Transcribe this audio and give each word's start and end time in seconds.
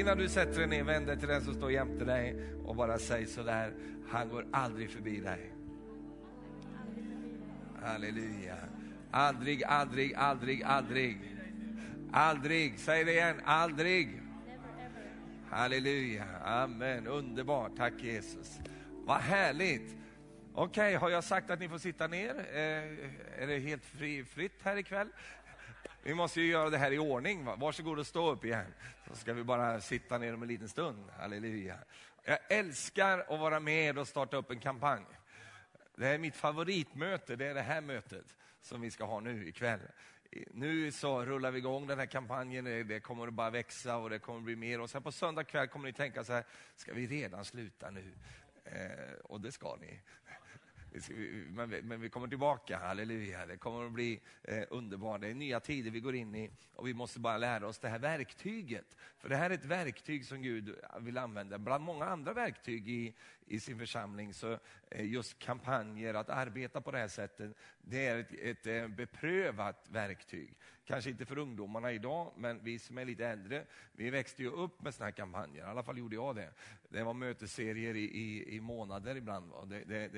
innan 0.00 0.18
du 0.18 0.28
sätter 0.28 0.58
dig 0.58 0.66
ner, 0.66 0.84
vänd 0.84 1.06
dig 1.06 1.18
till 1.18 1.28
den 1.28 1.42
som 1.42 1.54
står 1.54 1.72
jämte 1.72 2.04
dig 2.04 2.36
och 2.64 2.76
bara 2.76 2.98
säg 2.98 3.26
sådär, 3.26 3.72
han 4.10 4.28
går 4.28 4.46
aldrig 4.52 4.90
förbi 4.90 5.20
dig. 5.20 5.52
Halleluja. 7.82 8.56
Aldrig, 9.10 9.64
aldrig, 9.64 10.14
aldrig, 10.14 10.62
aldrig. 10.62 11.20
Aldrig, 12.12 12.78
säg 12.78 13.04
det 13.04 13.12
igen, 13.12 13.40
aldrig. 13.44 14.22
Halleluja, 15.50 16.24
amen, 16.44 17.06
underbart, 17.06 17.76
tack 17.76 17.94
Jesus. 18.02 18.58
Vad 18.90 19.16
härligt. 19.16 19.96
Okej, 20.54 20.94
har 20.94 21.10
jag 21.10 21.24
sagt 21.24 21.50
att 21.50 21.60
ni 21.60 21.68
får 21.68 21.78
sitta 21.78 22.06
ner? 22.06 22.34
Eh, 22.52 23.42
är 23.42 23.46
det 23.46 23.58
helt 23.58 23.84
fri, 23.84 24.24
fritt 24.24 24.60
här 24.62 24.76
ikväll? 24.76 25.08
Vi 26.08 26.14
måste 26.14 26.40
ju 26.40 26.46
göra 26.46 26.70
det 26.70 26.78
här 26.78 26.92
i 26.92 26.98
ordning. 26.98 27.44
Va? 27.44 27.56
Varsågod 27.56 27.98
och 27.98 28.06
stå 28.06 28.30
upp 28.30 28.44
igen. 28.44 28.74
Så 29.08 29.16
ska 29.16 29.32
vi 29.32 29.44
bara 29.44 29.80
sitta 29.80 30.18
ner 30.18 30.34
om 30.34 30.42
en 30.42 30.48
liten 30.48 30.68
stund. 30.68 31.10
Halleluja. 31.18 31.78
Jag 32.24 32.38
älskar 32.48 33.18
att 33.18 33.40
vara 33.40 33.60
med 33.60 33.98
och 33.98 34.08
starta 34.08 34.36
upp 34.36 34.50
en 34.50 34.60
kampanj. 34.60 35.04
Det 35.96 36.08
är 36.08 36.18
mitt 36.18 36.36
favoritmöte, 36.36 37.36
det 37.36 37.46
är 37.46 37.54
det 37.54 37.62
här 37.62 37.80
mötet 37.80 38.36
som 38.60 38.80
vi 38.80 38.90
ska 38.90 39.04
ha 39.04 39.20
nu 39.20 39.48
ikväll. 39.48 39.80
Nu 40.50 40.92
så 40.92 41.24
rullar 41.24 41.50
vi 41.50 41.58
igång 41.58 41.86
den 41.86 41.98
här 41.98 42.06
kampanjen, 42.06 42.64
det 42.64 43.00
kommer 43.00 43.26
att 43.26 43.34
bara 43.34 43.50
växa 43.50 43.96
och 43.96 44.10
det 44.10 44.18
kommer 44.18 44.38
att 44.38 44.44
bli 44.44 44.56
mer. 44.56 44.80
Och 44.80 44.90
sen 44.90 45.02
på 45.02 45.12
söndag 45.12 45.44
kväll 45.44 45.68
kommer 45.68 45.86
ni 45.86 45.92
tänka 45.92 46.24
så 46.24 46.32
här, 46.32 46.44
ska 46.76 46.94
vi 46.94 47.06
redan 47.06 47.44
sluta 47.44 47.90
nu? 47.90 48.12
Eh, 48.64 49.14
och 49.24 49.40
det 49.40 49.52
ska 49.52 49.76
ni. 49.76 50.00
Men 51.50 51.70
vi, 51.70 51.82
men 51.82 52.00
vi 52.00 52.08
kommer 52.08 52.28
tillbaka, 52.28 52.78
halleluja. 52.78 53.46
Det 53.46 53.56
kommer 53.56 53.86
att 53.86 53.92
bli 53.92 54.20
eh, 54.42 54.62
underbart. 54.70 55.20
Det 55.20 55.28
är 55.28 55.34
nya 55.34 55.60
tider 55.60 55.90
vi 55.90 56.00
går 56.00 56.14
in 56.14 56.34
i 56.34 56.50
och 56.74 56.86
vi 56.88 56.94
måste 56.94 57.20
bara 57.20 57.38
lära 57.38 57.66
oss 57.66 57.78
det 57.78 57.88
här 57.88 57.98
verktyget. 57.98 58.96
För 59.18 59.28
det 59.28 59.36
här 59.36 59.50
är 59.50 59.54
ett 59.54 59.64
verktyg 59.64 60.26
som 60.26 60.42
Gud 60.42 60.74
vill 61.00 61.18
använda. 61.18 61.58
Bland 61.58 61.84
många 61.84 62.04
andra 62.04 62.32
verktyg 62.32 62.88
i, 62.88 63.14
i 63.46 63.60
sin 63.60 63.78
församling 63.78 64.34
så 64.34 64.58
Eh, 64.90 65.06
just 65.06 65.38
kampanjer, 65.38 66.14
att 66.14 66.28
arbeta 66.28 66.80
på 66.80 66.90
det 66.90 66.98
här 66.98 67.08
sättet, 67.08 67.56
det 67.82 68.06
är 68.06 68.18
ett, 68.18 68.32
ett 68.32 68.66
eh, 68.66 68.88
beprövat 68.88 69.88
verktyg. 69.90 70.54
Kanske 70.84 71.10
inte 71.10 71.26
för 71.26 71.38
ungdomarna 71.38 71.92
idag, 71.92 72.32
men 72.36 72.64
vi 72.64 72.78
som 72.78 72.98
är 72.98 73.04
lite 73.04 73.26
äldre, 73.26 73.64
vi 73.92 74.10
växte 74.10 74.42
ju 74.42 74.50
upp 74.50 74.82
med 74.82 74.94
såna 74.94 75.04
här 75.04 75.12
kampanjer. 75.12 75.64
I 75.64 75.68
alla 75.68 75.82
fall 75.82 75.98
gjorde 75.98 76.16
jag 76.16 76.36
det. 76.36 76.52
Det 76.88 77.02
var 77.02 77.14
mötesserier 77.14 77.94
i, 77.94 78.04
i, 78.04 78.56
i 78.56 78.60
månader 78.60 79.16
ibland. 79.16 79.52
Det, 79.70 79.84
det, 79.84 80.08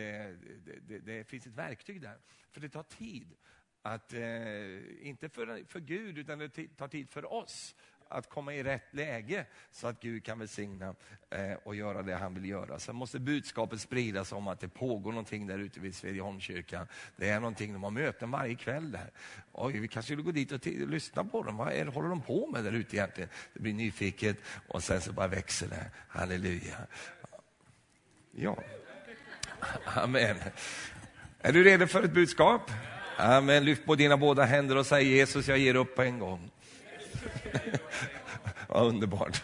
det, 0.88 0.98
det, 0.98 1.24
finns 1.24 1.46
ett 1.46 1.55
verktyg 1.56 2.00
där. 2.00 2.18
För 2.50 2.60
det 2.60 2.68
tar 2.68 2.82
tid. 2.82 3.34
Att, 3.82 4.12
eh, 4.12 5.08
inte 5.08 5.28
för, 5.28 5.64
för 5.64 5.80
Gud, 5.80 6.18
utan 6.18 6.38
det 6.38 6.77
tar 6.77 6.88
tid 6.88 7.10
för 7.10 7.32
oss 7.32 7.74
att 8.11 8.28
komma 8.28 8.55
i 8.55 8.62
rätt 8.62 8.94
läge 8.94 9.44
så 9.72 9.86
att 9.86 10.00
Gud 10.00 10.25
kan 10.25 10.39
välsigna 10.39 10.94
eh, 11.30 11.53
och 11.62 11.75
göra 11.75 12.03
det 12.03 12.14
han 12.14 12.34
vill 12.34 12.44
göra. 12.44 12.78
Sen 12.78 12.97
måste 12.97 13.19
budskapet 13.19 13.80
spridas 13.80 14.33
om 14.33 14.48
att 14.48 14.61
det 14.61 14.69
pågår 14.69 15.11
någonting 15.11 15.47
där 15.47 15.58
ute 15.58 15.80
vid 15.80 15.94
Svedjeholmskyrkan. 15.94 16.86
Det 17.17 17.28
är 17.28 17.41
någonting, 17.41 17.72
de 17.72 17.83
har 17.83 17.91
möten 17.91 18.30
varje 18.30 18.55
kväll 18.55 18.91
där. 18.92 19.11
Oj, 19.52 19.78
vi 19.78 19.89
kanske 19.89 20.12
skulle 20.12 20.22
gå 20.22 20.30
dit 20.30 20.52
och 20.52 20.67
lyssna 20.67 21.25
på 21.25 21.42
dem. 21.42 21.56
Vad 21.56 21.72
är, 21.72 21.86
håller 21.86 22.08
de 22.08 22.20
på 22.20 22.47
med 22.47 22.64
där 22.64 22.72
ute 22.72 22.97
egentligen? 22.97 23.30
Det 23.55 23.61
blir 23.61 23.75
nyfiket 23.75 24.36
och 24.69 24.83
sen 24.83 25.00
så 25.00 25.12
bara 25.12 25.28
växer 25.28 25.69
det. 25.69 25.91
Halleluja. 26.08 26.77
Ja. 28.30 28.58
Amen. 29.84 30.36
Är 31.41 31.52
du 31.52 31.64
redo 31.64 31.86
för 31.86 32.02
ett 32.02 32.12
budskap? 32.12 32.70
Amen. 33.17 33.64
Lyft 33.64 33.86
på 33.86 33.95
dina 33.95 34.17
båda 34.17 34.45
händer 34.45 34.77
och 34.77 34.86
säg 34.86 35.08
Jesus, 35.08 35.48
jag 35.48 35.58
ger 35.58 35.74
upp 35.74 35.96
på 35.96 36.02
en 36.02 36.18
gång. 36.18 36.51
Vad 38.69 38.86
underbart. 38.86 39.42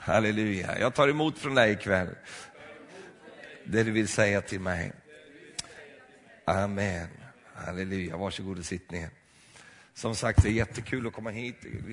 Halleluja. 0.00 0.78
Jag 0.78 0.94
tar 0.94 1.08
emot 1.08 1.38
från 1.38 1.54
dig 1.54 1.72
ikväll. 1.72 2.08
Det 3.64 3.82
du 3.82 3.90
vill 3.90 4.08
säga 4.08 4.40
till 4.40 4.60
mig. 4.60 4.92
Amen. 6.44 7.08
Halleluja. 7.54 8.16
Varsågod 8.16 8.58
och 8.58 8.64
sitt 8.64 8.90
ner. 8.90 9.10
Som 9.94 10.14
sagt, 10.14 10.42
det 10.42 10.48
är 10.48 10.52
jättekul 10.52 11.06
att 11.06 11.12
komma 11.12 11.30
hit. 11.30 11.56
Vi 11.62 11.92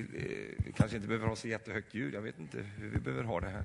eh, 0.66 0.72
kanske 0.76 0.96
inte 0.96 1.08
behöver 1.08 1.26
ha 1.26 1.36
så 1.36 1.48
jättehögt 1.48 1.94
ljud. 1.94 2.14
Jag 2.14 2.22
vet 2.22 2.38
inte 2.38 2.58
hur 2.76 2.90
vi 2.90 2.98
behöver 2.98 3.24
ha 3.24 3.40
det 3.40 3.48
här. 3.48 3.64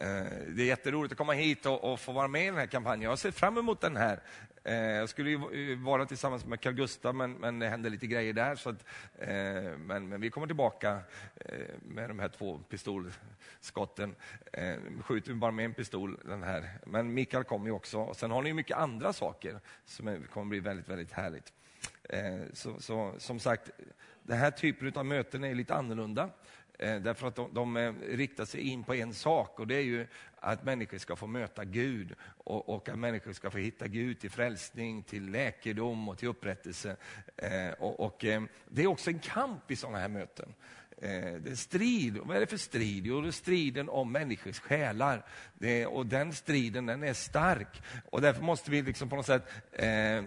Eh, 0.00 0.24
det 0.48 0.62
är 0.62 0.66
jätteroligt 0.66 1.12
att 1.12 1.18
komma 1.18 1.32
hit 1.32 1.66
och, 1.66 1.92
och, 1.92 2.00
få 2.00 2.12
vara 2.12 2.28
med 2.28 2.42
i 2.42 2.46
den 2.46 2.54
här 2.54 2.66
kampanjen. 2.66 3.10
Jag 3.10 3.18
ser 3.18 3.30
fram 3.30 3.58
emot 3.58 3.80
den 3.80 3.96
här. 3.96 4.20
Eh, 4.64 4.74
jag 4.74 5.08
skulle 5.08 5.30
ju 5.30 5.72
eh, 5.72 5.78
vara 5.78 6.06
tillsammans 6.06 6.44
med 6.44 6.60
Carl 6.60 6.72
Gustaf, 6.72 7.14
men, 7.14 7.32
men 7.32 7.58
det 7.58 7.68
hände 7.68 7.90
lite 7.90 8.06
grejer 8.06 8.32
där. 8.32 8.56
Så 8.56 8.70
att, 8.70 8.84
men, 9.78 10.08
men, 10.08 10.20
vi 10.20 10.30
kommer 10.30 10.46
tillbaka 10.46 10.98
med 11.80 12.10
de 12.10 12.18
här 12.18 12.28
två 12.28 12.58
pistolskotten. 12.68 14.14
Skjuter 15.00 15.32
vi 15.32 15.34
bara 15.34 15.50
med 15.50 15.64
en 15.64 15.74
pistol, 15.74 16.18
den 16.24 16.42
här. 16.42 16.70
Men 16.86 17.14
Mikael 17.14 17.44
kommer 17.44 17.66
ju 17.66 17.72
också. 17.72 17.98
Och 17.98 18.16
sen 18.16 18.30
har 18.30 18.42
ni 18.42 18.52
mycket 18.52 18.76
andra 18.76 19.12
saker 19.12 19.60
som 19.84 20.24
kommer 20.32 20.46
bli 20.46 20.60
väldigt, 20.60 20.88
väldigt 20.88 21.12
härligt. 21.12 21.52
Så, 22.52 22.80
så 22.80 23.14
som 23.18 23.40
sagt, 23.40 23.70
den 24.22 24.38
här 24.38 24.50
typen 24.50 24.92
av 24.94 25.06
möten 25.06 25.44
är 25.44 25.54
lite 25.54 25.74
annorlunda. 25.74 26.30
Eh, 26.78 27.00
därför 27.00 27.28
att 27.28 27.36
de, 27.36 27.54
de 27.54 27.76
eh, 27.76 27.92
riktar 28.08 28.44
sig 28.44 28.60
in 28.60 28.84
på 28.84 28.94
en 28.94 29.14
sak 29.14 29.60
och 29.60 29.66
det 29.66 29.74
är 29.74 29.82
ju 29.82 30.06
att 30.40 30.64
människor 30.64 30.98
ska 30.98 31.16
få 31.16 31.26
möta 31.26 31.64
Gud 31.64 32.14
och, 32.22 32.68
och 32.68 32.88
att 32.88 32.98
människor 32.98 33.32
ska 33.32 33.50
få 33.50 33.58
hitta 33.58 33.86
Gud 33.88 34.20
till 34.20 34.30
frälsning, 34.30 35.02
till 35.02 35.30
läkedom 35.30 36.08
och 36.08 36.18
till 36.18 36.28
upprättelse. 36.28 36.96
Eh, 37.36 37.70
och, 37.78 38.00
och 38.00 38.24
eh, 38.24 38.42
det 38.68 38.82
är 38.82 38.86
också 38.86 39.10
en 39.10 39.18
kamp 39.18 39.70
i 39.70 39.76
sådana 39.76 39.98
här 39.98 40.08
möten. 40.08 40.54
Eh, 41.00 41.32
det 41.40 41.50
är 41.50 41.54
strid. 41.54 42.18
Vad 42.24 42.36
är 42.36 42.40
det 42.40 42.46
för 42.46 42.56
strid? 42.56 43.06
Jo, 43.06 43.20
det 43.20 43.28
är 43.28 43.32
striden 43.32 43.88
om 43.88 44.12
människors 44.12 44.58
själar. 44.60 45.24
Det, 45.54 45.86
och 45.86 46.06
den 46.06 46.32
striden 46.32 46.86
den 46.86 47.02
är 47.02 47.12
stark. 47.12 47.82
Och 48.10 48.20
därför 48.20 48.42
måste 48.42 48.70
vi 48.70 48.82
liksom 48.82 49.08
på 49.08 49.16
något 49.16 49.26
sätt 49.26 49.48
eh, 49.72 50.22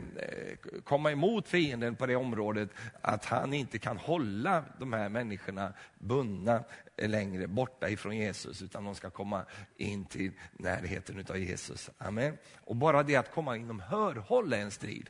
komma 0.84 1.12
emot 1.12 1.48
fienden 1.48 1.96
på 1.96 2.06
det 2.06 2.16
området, 2.16 2.70
att 3.02 3.26
han 3.26 3.54
inte 3.54 3.80
kan 3.80 3.98
hålla 3.98 4.64
de 4.80 4.94
här 4.94 5.10
människorna 5.10 5.74
bundna 6.00 6.64
längre 6.98 7.48
borta 7.48 7.90
ifrån 7.90 8.18
Jesus, 8.18 8.62
utan 8.62 8.84
de 8.84 8.96
ska 8.96 9.10
komma 9.10 9.46
in 9.78 10.06
till 10.06 10.32
närheten 10.54 11.26
av 11.30 11.38
Jesus. 11.38 11.90
Amen. 11.98 12.38
Och 12.56 12.76
bara 12.76 13.04
det 13.04 13.16
att 13.16 13.32
komma 13.32 13.58
inom 13.58 13.80
hörhåll 13.80 14.54
är 14.54 14.58
en 14.58 14.72
strid. 14.72 15.10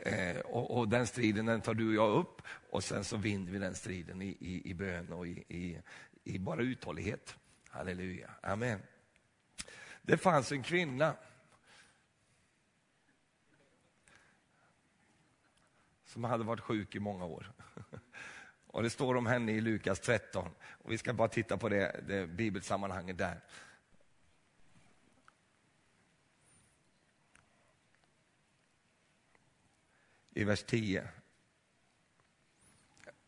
Eh, 0.00 0.40
och, 0.40 0.78
och, 0.78 0.88
den 0.88 1.06
striden 1.06 1.46
den 1.46 1.60
tar 1.60 1.74
du 1.74 1.88
och 1.88 1.94
jag 1.94 2.18
upp 2.18 2.42
och 2.70 2.84
sen 2.84 3.04
så 3.04 3.16
vinner 3.16 3.52
vi 3.52 3.58
den 3.58 3.74
striden 3.74 4.22
i, 4.22 4.28
i, 4.40 4.70
i 4.70 4.74
bön 4.74 5.12
och 5.12 5.26
i, 5.26 5.44
i, 5.48 5.80
i 6.24 6.38
bara 6.38 6.62
uthållighet. 6.62 7.36
Halleluja. 7.68 8.30
Amen. 8.42 8.80
Det 10.02 10.16
fanns 10.16 10.52
en 10.52 10.62
kvinna 10.62 11.16
som 16.04 16.24
hade 16.24 16.44
varit 16.44 16.60
sjuk 16.60 16.94
i 16.94 17.00
många 17.00 17.24
år. 17.24 17.52
Och 18.66 18.82
Det 18.82 18.90
står 18.90 19.14
om 19.14 19.26
henne 19.26 19.52
i 19.52 19.60
Lukas 19.60 20.00
13. 20.00 20.48
Och 20.62 20.92
vi 20.92 20.98
ska 20.98 21.12
bara 21.12 21.28
titta 21.28 21.56
på 21.56 21.68
det, 21.68 22.00
det 22.08 22.26
bibelsammanhanget 22.26 23.18
där. 23.18 23.40
I 30.36 30.44
vers 30.44 30.62
10. 30.62 31.08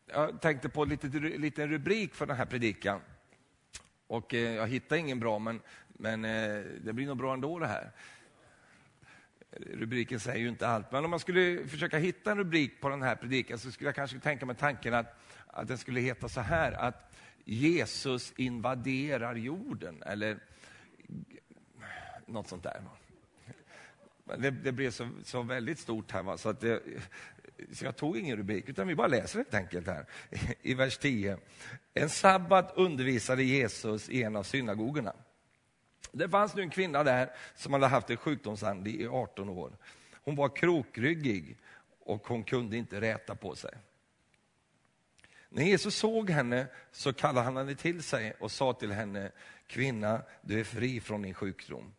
Jag 0.06 0.40
tänkte 0.40 0.68
på 0.68 0.82
en 0.82 0.88
liten 1.18 1.68
rubrik 1.68 2.14
för 2.14 2.26
den 2.26 2.36
här 2.36 2.46
predikan. 2.46 3.00
Och 4.06 4.34
eh, 4.34 4.54
jag 4.54 4.68
hittade 4.68 4.98
ingen 4.98 5.20
bra, 5.20 5.38
men, 5.38 5.60
men 5.88 6.24
eh, 6.24 6.64
det 6.80 6.92
blir 6.92 7.06
nog 7.06 7.16
bra 7.16 7.34
ändå 7.34 7.58
det 7.58 7.66
här. 7.66 7.90
Rubriken 9.50 10.20
säger 10.20 10.38
ju 10.38 10.48
inte 10.48 10.68
allt, 10.68 10.92
men 10.92 11.04
om 11.04 11.10
man 11.10 11.20
skulle 11.20 11.66
försöka 11.66 11.98
hitta 11.98 12.30
en 12.30 12.38
rubrik 12.38 12.80
på 12.80 12.88
den 12.88 13.02
här 13.02 13.16
predikan 13.16 13.58
så 13.58 13.72
skulle 13.72 13.88
jag 13.88 13.94
kanske 13.94 14.18
tänka 14.18 14.46
mig 14.46 14.56
tanken 14.56 14.94
att, 14.94 15.20
att 15.46 15.68
den 15.68 15.78
skulle 15.78 16.00
heta 16.00 16.28
så 16.28 16.40
här, 16.40 16.72
att 16.72 17.14
Jesus 17.44 18.32
invaderar 18.36 19.34
jorden, 19.34 20.02
eller 20.02 20.38
något 22.26 22.48
sånt 22.48 22.62
där. 22.62 22.82
Det, 24.36 24.50
det 24.50 24.72
blev 24.72 24.90
så, 24.90 25.08
så, 25.24 25.42
väldigt 25.42 25.78
stort 25.78 26.10
här, 26.10 26.22
va? 26.22 26.38
så 26.38 26.48
att 26.48 26.60
det, 26.60 26.82
så 27.72 27.84
jag 27.84 27.96
tog 27.96 28.16
ingen 28.16 28.36
rubrik, 28.36 28.68
utan 28.68 28.88
vi 28.88 28.94
bara 28.94 29.06
läser 29.06 29.38
helt 29.38 29.54
enkelt 29.54 29.86
här 29.86 30.06
i 30.62 30.74
vers 30.74 30.98
10. 30.98 31.38
En 31.94 32.08
sabbat 32.08 32.72
undervisade 32.76 33.42
Jesus 33.42 34.08
i 34.08 34.22
en 34.22 34.36
av 34.36 34.42
synagogorna. 34.42 35.12
Det 36.12 36.28
fanns 36.28 36.54
nu 36.54 36.62
en 36.62 36.70
kvinna 36.70 37.04
där 37.04 37.30
som 37.54 37.72
hade 37.72 37.86
haft 37.86 38.10
en 38.10 38.16
sjukdomsande 38.16 38.90
i 38.90 39.06
18 39.06 39.48
år. 39.48 39.72
Hon 40.12 40.36
var 40.36 40.56
krokryggig 40.56 41.56
och 42.00 42.28
hon 42.28 42.44
kunde 42.44 42.76
inte 42.76 43.00
räta 43.00 43.34
på 43.34 43.54
sig. 43.54 43.74
När 45.48 45.64
Jesus 45.64 45.96
såg 45.96 46.30
henne 46.30 46.66
så 46.92 47.12
kallade 47.12 47.44
han 47.44 47.56
henne 47.56 47.74
till 47.74 48.02
sig 48.02 48.34
och 48.40 48.50
sa 48.50 48.72
till 48.72 48.92
henne, 48.92 49.32
kvinna, 49.66 50.22
du 50.42 50.60
är 50.60 50.64
fri 50.64 51.00
från 51.00 51.22
din 51.22 51.34
sjukdom. 51.34 51.92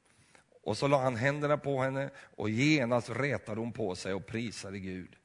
Och 0.70 0.78
så 0.78 0.88
la 0.88 1.02
han 1.02 1.16
händerna 1.16 1.58
på 1.58 1.82
henne 1.82 2.10
och 2.36 2.50
genast 2.50 3.10
rätade 3.10 3.60
hon 3.60 3.72
på 3.72 3.96
sig 3.96 4.14
och 4.14 4.26
prisade 4.26 4.80
Gud. 4.80 5.16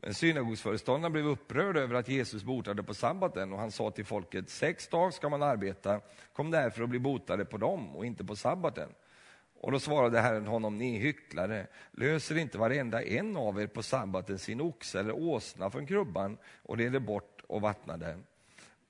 Men 0.00 0.14
synagogsföreståndaren 0.14 1.12
blev 1.12 1.26
upprörd 1.26 1.76
över 1.76 1.94
att 1.94 2.08
Jesus 2.08 2.42
botade 2.42 2.82
på 2.82 2.94
sabbaten 2.94 3.52
och 3.52 3.58
han 3.58 3.70
sa 3.70 3.90
till 3.90 4.04
folket, 4.04 4.50
sex 4.50 4.88
dagar 4.88 5.10
ska 5.10 5.28
man 5.28 5.42
arbeta, 5.42 6.00
kom 6.32 6.50
därför 6.50 6.82
och 6.82 6.88
bli 6.88 6.98
botade 6.98 7.44
på 7.44 7.56
dem 7.56 7.96
och 7.96 8.06
inte 8.06 8.24
på 8.24 8.36
sabbaten. 8.36 8.88
Och 9.60 9.72
då 9.72 9.80
svarade 9.80 10.20
Herren 10.20 10.46
honom, 10.46 10.78
ni 10.78 10.98
hycklare, 10.98 11.66
löser 11.92 12.38
inte 12.38 12.58
varenda 12.58 13.02
en 13.02 13.36
av 13.36 13.60
er 13.60 13.66
på 13.66 13.82
sabbaten 13.82 14.38
sin 14.38 14.60
oxe 14.60 15.00
eller 15.00 15.12
åsna 15.12 15.70
från 15.70 15.86
krubban 15.86 16.38
och 16.62 16.76
leder 16.76 17.00
bort 17.00 17.42
och 17.46 17.60
vattnar 17.60 17.96
den. 17.96 18.24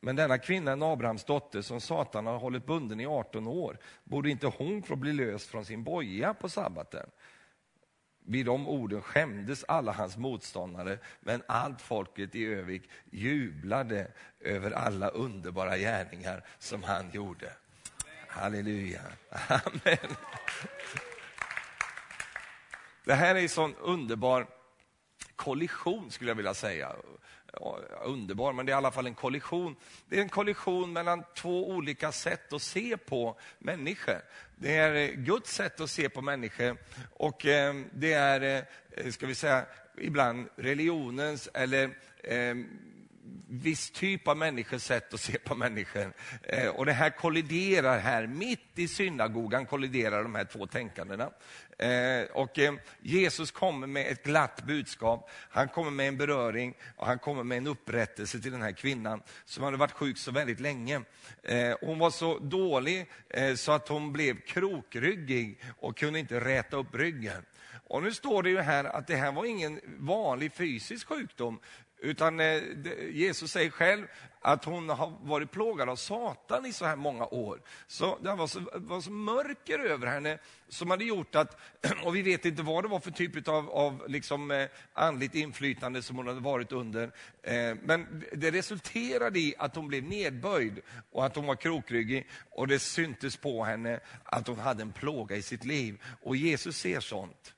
Men 0.00 0.16
denna 0.16 0.38
kvinna, 0.38 0.72
en 0.72 0.82
Abrahams 0.82 1.24
dotter, 1.24 1.62
som 1.62 1.80
Satan 1.80 2.26
har 2.26 2.38
hållit 2.38 2.66
bunden 2.66 3.00
i 3.00 3.06
18 3.06 3.46
år, 3.46 3.78
borde 4.04 4.30
inte 4.30 4.46
hon 4.46 4.82
få 4.82 4.96
bli 4.96 5.12
löst 5.12 5.50
från 5.50 5.64
sin 5.64 5.84
boja 5.84 6.34
på 6.34 6.48
sabbaten? 6.48 7.10
Vid 8.24 8.46
de 8.46 8.68
orden 8.68 9.02
skämdes 9.02 9.64
alla 9.68 9.92
hans 9.92 10.16
motståndare, 10.16 10.98
men 11.20 11.42
allt 11.48 11.80
folket 11.80 12.34
i 12.34 12.44
Övik 12.44 12.82
jublade 13.10 14.12
över 14.40 14.70
alla 14.70 15.08
underbara 15.08 15.78
gärningar 15.78 16.44
som 16.58 16.82
han 16.82 17.10
gjorde. 17.10 17.52
Halleluja. 18.28 19.00
Amen. 19.48 20.16
Det 23.04 23.14
här 23.14 23.34
är 23.34 23.42
en 23.42 23.48
sån 23.48 23.74
underbar 23.74 24.46
kollision 25.36 26.10
skulle 26.10 26.30
jag 26.30 26.36
vilja 26.36 26.54
säga. 26.54 26.96
Underbar, 28.04 28.52
men 28.52 28.66
det 28.66 28.72
är 28.72 28.74
i 28.74 28.76
alla 28.76 28.90
fall 28.90 29.06
en 29.06 29.14
kollision. 29.14 29.76
Det 30.08 30.18
är 30.18 30.22
en 30.22 30.28
kollision 30.28 30.92
mellan 30.92 31.24
två 31.34 31.68
olika 31.68 32.12
sätt 32.12 32.52
att 32.52 32.62
se 32.62 32.96
på 32.96 33.36
människor. 33.58 34.20
Det 34.56 34.76
är 34.76 34.94
eh, 34.94 35.08
Guds 35.14 35.54
sätt 35.54 35.80
att 35.80 35.90
se 35.90 36.08
på 36.08 36.22
människor 36.22 36.76
och 37.10 37.46
eh, 37.46 37.74
det 37.92 38.12
är, 38.12 38.66
eh, 38.90 39.10
ska 39.10 39.26
vi 39.26 39.34
säga, 39.34 39.64
ibland 39.98 40.48
religionens 40.56 41.48
eller 41.54 41.90
eh, 42.22 42.54
viss 43.48 43.90
typ 43.90 44.28
av 44.28 44.36
människors 44.36 44.82
sätt 44.82 45.14
att 45.14 45.20
se 45.20 45.38
på 45.38 45.54
människor. 45.54 46.12
Eh, 46.42 46.68
och 46.68 46.86
det 46.86 46.92
här 46.92 47.10
kolliderar 47.10 47.98
här, 47.98 48.26
mitt 48.26 48.78
i 48.78 48.88
synagogan 48.88 49.66
kolliderar 49.66 50.22
de 50.22 50.34
här 50.34 50.44
två 50.44 50.66
tänkandena. 50.66 51.30
Eh, 51.78 52.22
och 52.32 52.58
eh, 52.58 52.74
Jesus 53.02 53.50
kommer 53.50 53.86
med 53.86 54.06
ett 54.12 54.24
glatt 54.24 54.62
budskap, 54.66 55.30
han 55.50 55.68
kommer 55.68 55.90
med 55.90 56.08
en 56.08 56.16
beröring 56.16 56.74
och 56.96 57.06
han 57.06 57.18
kommer 57.18 57.44
med 57.44 57.58
en 57.58 57.66
upprättelse 57.66 58.40
till 58.40 58.52
den 58.52 58.62
här 58.62 58.72
kvinnan 58.72 59.22
som 59.44 59.64
hade 59.64 59.76
varit 59.76 59.92
sjuk 59.92 60.18
så 60.18 60.30
väldigt 60.30 60.60
länge. 60.60 61.02
Eh, 61.42 61.76
hon 61.80 61.98
var 61.98 62.10
så 62.10 62.38
dålig 62.38 63.10
eh, 63.28 63.54
så 63.54 63.72
att 63.72 63.88
hon 63.88 64.12
blev 64.12 64.40
krokryggig 64.40 65.60
och 65.78 65.96
kunde 65.98 66.18
inte 66.18 66.40
räta 66.40 66.76
upp 66.76 66.94
ryggen. 66.94 67.42
Och 67.90 68.02
nu 68.02 68.12
står 68.12 68.42
det 68.42 68.50
ju 68.50 68.60
här 68.60 68.84
att 68.84 69.06
det 69.06 69.16
här 69.16 69.32
var 69.32 69.44
ingen 69.44 69.80
vanlig 69.98 70.52
fysisk 70.52 71.08
sjukdom, 71.08 71.60
utan 72.00 72.40
eh, 72.40 72.62
Jesus 73.10 73.52
säger 73.52 73.70
själv 73.70 74.06
att 74.40 74.64
hon 74.64 74.88
har 74.88 75.18
varit 75.22 75.50
plågad 75.50 75.88
av 75.88 75.96
Satan 75.96 76.66
i 76.66 76.72
så 76.72 76.84
här 76.84 76.96
många 76.96 77.26
år. 77.26 77.60
Så 77.86 78.18
det 78.22 78.34
var 78.34 78.46
så, 78.46 78.60
var 78.74 79.00
så 79.00 79.10
mörker 79.10 79.78
över 79.78 80.06
henne 80.06 80.38
som 80.68 80.90
hade 80.90 81.04
gjort 81.04 81.34
att, 81.34 81.60
och 82.04 82.16
vi 82.16 82.22
vet 82.22 82.44
inte 82.44 82.62
vad 82.62 82.84
det 82.84 82.88
var 82.88 83.00
för 83.00 83.10
typ 83.10 83.48
av, 83.48 83.70
av 83.70 84.04
liksom, 84.08 84.50
eh, 84.50 84.68
andligt 84.92 85.34
inflytande 85.34 86.02
som 86.02 86.16
hon 86.16 86.26
hade 86.26 86.40
varit 86.40 86.72
under. 86.72 87.04
Eh, 87.42 87.74
men 87.82 88.24
det 88.32 88.50
resulterade 88.50 89.38
i 89.38 89.54
att 89.58 89.76
hon 89.76 89.88
blev 89.88 90.04
nedböjd 90.04 90.80
och 91.10 91.26
att 91.26 91.36
hon 91.36 91.46
var 91.46 91.56
krokryggig 91.56 92.28
och 92.50 92.68
det 92.68 92.78
syntes 92.78 93.36
på 93.36 93.64
henne 93.64 94.00
att 94.24 94.46
hon 94.46 94.58
hade 94.58 94.82
en 94.82 94.92
plåga 94.92 95.36
i 95.36 95.42
sitt 95.42 95.64
liv. 95.64 96.02
Och 96.22 96.36
Jesus 96.36 96.76
ser 96.76 97.00
sånt. 97.00 97.54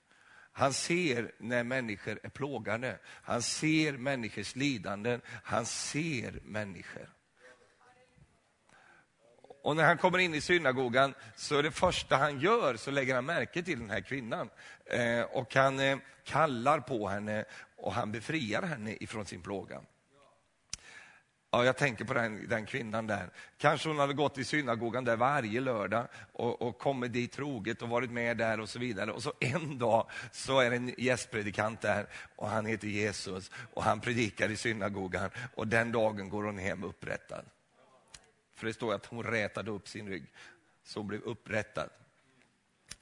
Han 0.53 0.73
ser 0.73 1.33
när 1.39 1.65
människor 1.65 2.21
är 2.23 2.29
plågade. 2.29 2.99
Han 3.05 3.43
ser 3.43 3.93
människors 3.93 4.57
lidanden. 4.57 5.21
Han 5.27 5.67
ser 5.67 6.41
människor. 6.43 7.09
Och 9.63 9.77
när 9.77 9.85
han 9.85 9.99
kommer 9.99 10.19
in 10.19 10.35
i 10.35 10.41
synagogan 10.41 11.15
så 11.37 11.59
är 11.59 11.63
det 11.63 11.71
första 11.71 12.17
han 12.17 12.41
gör 12.41 12.77
så 12.77 12.91
lägger 12.91 13.15
han 13.15 13.25
märke 13.25 13.63
till 13.63 13.79
den 13.79 13.91
här 13.91 14.01
kvinnan. 14.01 14.51
Eh, 14.87 15.21
och 15.21 15.55
han 15.55 15.81
eh, 15.81 15.99
kallar 16.25 16.81
på 16.81 17.09
henne 17.09 17.45
och 17.77 17.93
han 17.93 18.13
befriar 18.13 18.63
henne 18.63 18.97
ifrån 19.01 19.27
sin 19.27 19.43
plåga. 19.43 19.81
Ja, 21.55 21.65
jag 21.65 21.77
tänker 21.77 22.05
på 22.05 22.15
den, 22.15 22.49
den 22.49 22.67
kvinnan 22.67 23.07
där. 23.07 23.31
Kanske 23.59 23.89
hon 23.89 23.99
hade 23.99 24.15
gått 24.15 24.39
i 24.39 24.45
synagogan 24.45 25.05
där 25.05 25.17
varje 25.17 25.61
lördag 25.61 26.07
och, 26.33 26.63
och 26.63 26.79
kommit 26.79 27.13
dit 27.13 27.33
troget 27.33 27.83
och 27.83 27.89
varit 27.89 28.11
med 28.11 28.37
där 28.37 28.61
och 28.61 28.69
så 28.69 28.79
vidare. 28.79 29.13
Och 29.13 29.23
så 29.23 29.33
en 29.41 29.79
dag 29.79 30.11
så 30.33 30.61
är 30.61 30.71
det 30.71 30.77
en 30.77 30.95
gästpredikant 30.99 31.81
där 31.81 32.07
och 32.37 32.49
han 32.49 32.67
heter 32.67 32.89
Jesus 32.89 33.51
och 33.75 33.83
han 33.83 34.01
predikar 34.01 34.51
i 34.51 34.57
synagogan 34.57 35.31
och 35.55 35.69
den 35.69 35.93
dagen 35.93 36.29
går 36.29 36.43
hon 36.43 36.59
hem 36.59 36.85
upprättad. 36.85 37.45
För 38.55 38.67
det 38.67 38.75
står 38.75 38.95
att 38.95 39.07
hon 39.07 39.23
rätade 39.23 39.71
upp 39.71 39.89
sin 39.89 40.09
rygg, 40.09 40.27
så 40.85 41.01
hon 41.01 41.09
blev 41.09 41.21
upprättad. 41.21 41.89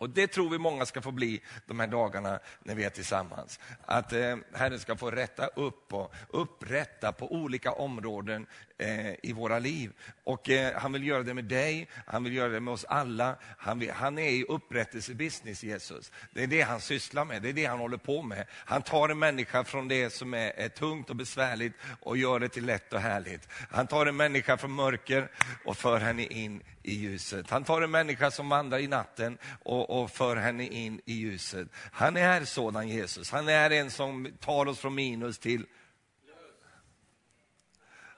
Och 0.01 0.11
det 0.11 0.27
tror 0.27 0.51
vi 0.51 0.59
många 0.59 0.87
ska 0.87 1.03
få 1.03 1.11
bli 1.11 1.43
de 1.67 1.81
här 1.81 1.87
dagarna 1.87 2.39
när 2.63 2.75
vi 2.75 2.85
är 2.85 2.91
tillsammans. 2.91 3.61
Att 3.81 4.13
eh, 4.13 4.37
Herren 4.53 4.79
ska 4.79 4.97
få 4.97 5.11
rätta 5.11 5.47
upp 5.47 5.93
och 5.93 6.15
upprätta 6.29 7.13
på 7.13 7.33
olika 7.33 7.73
områden 7.73 8.47
eh, 8.81 9.15
i 9.23 9.33
våra 9.33 9.59
liv. 9.59 9.93
Och 10.25 10.51
eh, 10.51 10.81
han 10.81 10.93
vill 10.93 11.07
göra 11.07 11.23
det 11.23 11.35
med 11.35 11.45
dig, 11.45 11.89
han 12.07 12.25
vill 12.25 12.35
göra 12.35 12.49
det 12.49 12.61
med 12.61 12.75
oss 12.75 12.85
alla. 12.85 13.37
Han, 13.59 13.79
vill, 13.79 13.91
han 13.91 14.19
är 14.19 14.31
i 14.31 14.45
upprättelsebusiness, 14.45 15.63
Jesus. 15.63 16.13
Det 16.33 16.43
är 16.43 16.47
det 16.47 16.63
han 16.63 16.81
sysslar 16.81 17.25
med, 17.25 17.43
det 17.43 17.49
är 17.49 17.53
det 17.53 17.65
han 17.65 17.79
håller 17.79 17.97
på 17.97 18.23
med. 18.23 18.47
Han 18.51 18.83
tar 18.83 19.09
en 19.09 19.19
människa 19.19 19.65
från 19.65 19.89
det 19.89 20.11
som 20.11 20.35
är, 20.35 20.53
är 20.57 20.69
tungt 20.69 21.11
och 21.11 21.17
besvärligt 21.17 21.73
och 22.01 22.17
gör 22.17 22.41
det 22.41 22.49
till 22.49 22.67
lätt 22.67 22.93
och 22.93 23.01
härligt. 23.01 23.49
Han 23.71 23.87
tar 23.87 24.07
en 24.07 24.17
människa 24.17 24.57
från 24.57 24.73
mörker 24.73 25.31
och 25.65 25.77
för 25.77 25.99
henne 25.99 26.25
in 26.25 26.63
i 26.83 26.95
ljuset. 26.95 27.51
Han 27.51 27.65
tar 27.65 27.83
en 27.83 27.91
människa 27.91 28.31
som 28.31 28.49
vandrar 28.49 28.79
i 28.79 28.87
natten 28.87 29.39
och, 29.63 30.03
och 30.03 30.11
för 30.11 30.37
henne 30.37 30.67
in 30.67 31.01
i 31.05 31.13
ljuset. 31.13 31.69
Han 31.73 32.17
är 32.17 32.45
sådan 32.45 32.89
Jesus. 32.89 33.31
Han 33.31 33.49
är 33.49 33.71
en 33.71 33.91
som 33.91 34.29
tar 34.41 34.67
oss 34.67 34.79
från 34.79 34.95
minus 34.95 35.39
till... 35.39 35.67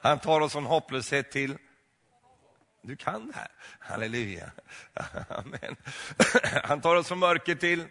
Han 0.03 0.19
tar 0.19 0.41
oss 0.41 0.53
från 0.53 0.67
hopplöshet 0.67 1.31
till... 1.31 1.59
Du 2.83 2.97
kan 2.97 3.27
det 3.27 3.33
här. 3.37 3.49
Halleluja. 3.79 4.51
Amen. 5.29 5.77
Han 6.65 6.81
tar 6.81 6.97
oss 6.97 7.09
från 7.09 7.19
mörker 7.19 7.55
till... 7.55 7.85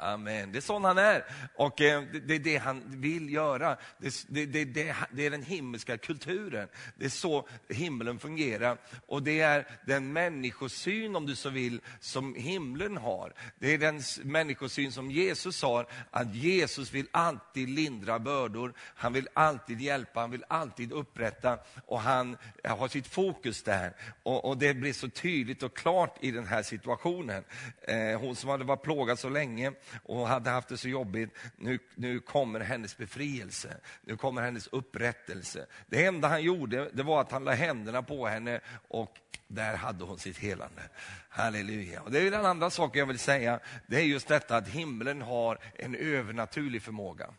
Amen. 0.00 0.52
Det 0.52 0.58
är 0.58 0.60
sån 0.60 0.84
han 0.84 0.98
är. 0.98 1.24
Och 1.54 1.80
eh, 1.80 2.02
det 2.26 2.34
är 2.34 2.38
det 2.38 2.56
han 2.56 2.82
vill 2.86 3.32
göra. 3.32 3.76
Det, 3.98 4.24
det, 4.28 4.46
det, 4.46 4.64
det, 5.12 5.26
är 5.26 5.30
den 5.30 5.42
himmelska 5.42 5.98
kulturen. 5.98 6.68
Det 6.96 7.04
är 7.04 7.08
så 7.08 7.48
himlen 7.68 8.18
fungerar. 8.18 8.78
Och 9.06 9.22
det 9.22 9.40
är 9.40 9.66
den 9.86 10.12
människosyn, 10.12 11.16
om 11.16 11.26
du 11.26 11.36
så 11.36 11.50
vill, 11.50 11.80
som 12.00 12.34
himlen 12.34 12.96
har. 12.96 13.32
Det 13.58 13.74
är 13.74 13.78
den 13.78 14.02
människosyn 14.22 14.92
som 14.92 15.10
Jesus 15.10 15.62
har, 15.62 15.86
att 16.10 16.34
Jesus 16.34 16.92
vill 16.92 17.06
alltid 17.10 17.68
lindra 17.68 18.18
bördor. 18.18 18.74
Han 18.78 19.12
vill 19.12 19.28
alltid 19.34 19.80
hjälpa, 19.80 20.20
han 20.20 20.30
vill 20.30 20.44
alltid 20.48 20.92
upprätta 20.92 21.58
och 21.86 22.00
han 22.00 22.36
har 22.64 22.88
sitt 22.88 23.06
fokus 23.06 23.62
där. 23.62 23.92
Och, 24.22 24.44
och 24.44 24.58
det 24.58 24.74
blir 24.74 24.92
så 24.92 25.08
tydligt 25.08 25.62
och 25.62 25.76
klart 25.76 26.16
i 26.20 26.30
den 26.30 26.46
här 26.46 26.62
situationen. 26.62 27.44
Eh, 27.82 28.20
hon 28.20 28.36
som 28.36 28.50
hade 28.50 28.64
varit 28.64 28.82
plågad 28.82 29.18
så 29.18 29.28
länge, 29.28 29.72
och 30.02 30.28
hade 30.28 30.50
haft 30.50 30.68
det 30.68 30.76
så 30.76 30.88
jobbigt. 30.88 31.30
Nu, 31.56 31.78
nu 31.94 32.20
kommer 32.20 32.60
hennes 32.60 32.96
befrielse, 32.96 33.76
nu 34.02 34.16
kommer 34.16 34.42
hennes 34.42 34.66
upprättelse. 34.66 35.66
Det 35.86 36.04
enda 36.04 36.28
han 36.28 36.42
gjorde 36.42 36.90
det 36.92 37.02
var 37.02 37.20
att 37.20 37.32
han 37.32 37.44
la 37.44 37.52
händerna 37.52 38.02
på 38.02 38.26
henne 38.26 38.60
och 38.88 39.18
där 39.48 39.76
hade 39.76 40.04
hon 40.04 40.18
sitt 40.18 40.38
helande. 40.38 40.82
Halleluja. 41.28 42.02
Och 42.02 42.10
det 42.10 42.20
är 42.20 42.30
den 42.30 42.46
andra 42.46 42.70
saken 42.70 42.98
jag 43.00 43.06
vill 43.06 43.18
säga, 43.18 43.60
det 43.86 43.96
är 43.96 44.04
just 44.04 44.28
detta 44.28 44.56
att 44.56 44.68
himlen 44.68 45.22
har 45.22 45.58
en 45.74 45.94
övernaturlig 45.94 46.82
förmåga. 46.82 47.30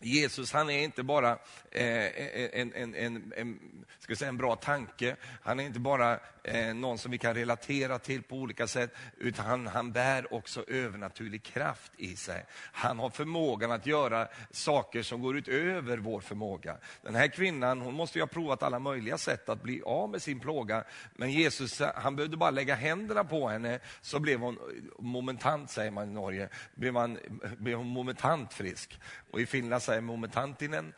Jesus 0.00 0.52
han 0.52 0.70
är 0.70 0.82
inte 0.82 1.02
bara 1.02 1.38
eh, 1.70 2.60
en, 2.60 2.72
en, 2.74 2.94
en, 2.94 3.32
en, 3.36 3.58
ska 3.98 4.16
säga, 4.16 4.28
en 4.28 4.36
bra 4.36 4.56
tanke, 4.56 5.16
han 5.42 5.60
är 5.60 5.64
inte 5.64 5.80
bara 5.80 6.18
eh, 6.44 6.74
någon 6.74 6.98
som 6.98 7.10
vi 7.10 7.18
kan 7.18 7.34
relatera 7.34 7.98
till 7.98 8.22
på 8.22 8.36
olika 8.36 8.66
sätt, 8.66 8.94
utan 9.18 9.46
han, 9.46 9.66
han 9.66 9.92
bär 9.92 10.34
också 10.34 10.64
övernaturlig 10.68 11.42
kraft 11.42 11.92
i 11.96 12.16
sig. 12.16 12.44
Han 12.72 12.98
har 12.98 13.10
förmågan 13.10 13.72
att 13.72 13.86
göra 13.86 14.28
saker 14.50 15.02
som 15.02 15.22
går 15.22 15.36
utöver 15.36 15.98
vår 15.98 16.20
förmåga. 16.20 16.76
Den 17.02 17.14
här 17.14 17.28
kvinnan 17.28 17.80
hon 17.80 17.94
måste 17.94 18.18
ju 18.18 18.22
ha 18.22 18.26
provat 18.26 18.62
alla 18.62 18.78
möjliga 18.78 19.18
sätt 19.18 19.48
att 19.48 19.62
bli 19.62 19.82
av 19.82 20.10
med 20.10 20.22
sin 20.22 20.40
plåga, 20.40 20.84
men 21.14 21.30
Jesus 21.30 21.82
han 21.94 22.16
behövde 22.16 22.36
bara 22.36 22.50
lägga 22.50 22.74
händerna 22.74 23.24
på 23.24 23.48
henne 23.48 23.78
så 24.00 24.18
blev 24.18 24.40
hon 24.40 24.58
momentant, 24.98 25.70
säger 25.70 25.90
man 25.90 26.10
i 26.10 26.12
Norge, 26.12 26.48
blev, 26.74 26.92
man, 26.92 27.18
blev 27.58 27.76
hon 27.76 27.86
momentant 27.86 28.52
frisk. 28.52 29.00
Och 29.30 29.40
i 29.40 29.46
Finland 29.46 29.82
säger 29.90 30.00
momentantinen, 30.00 30.92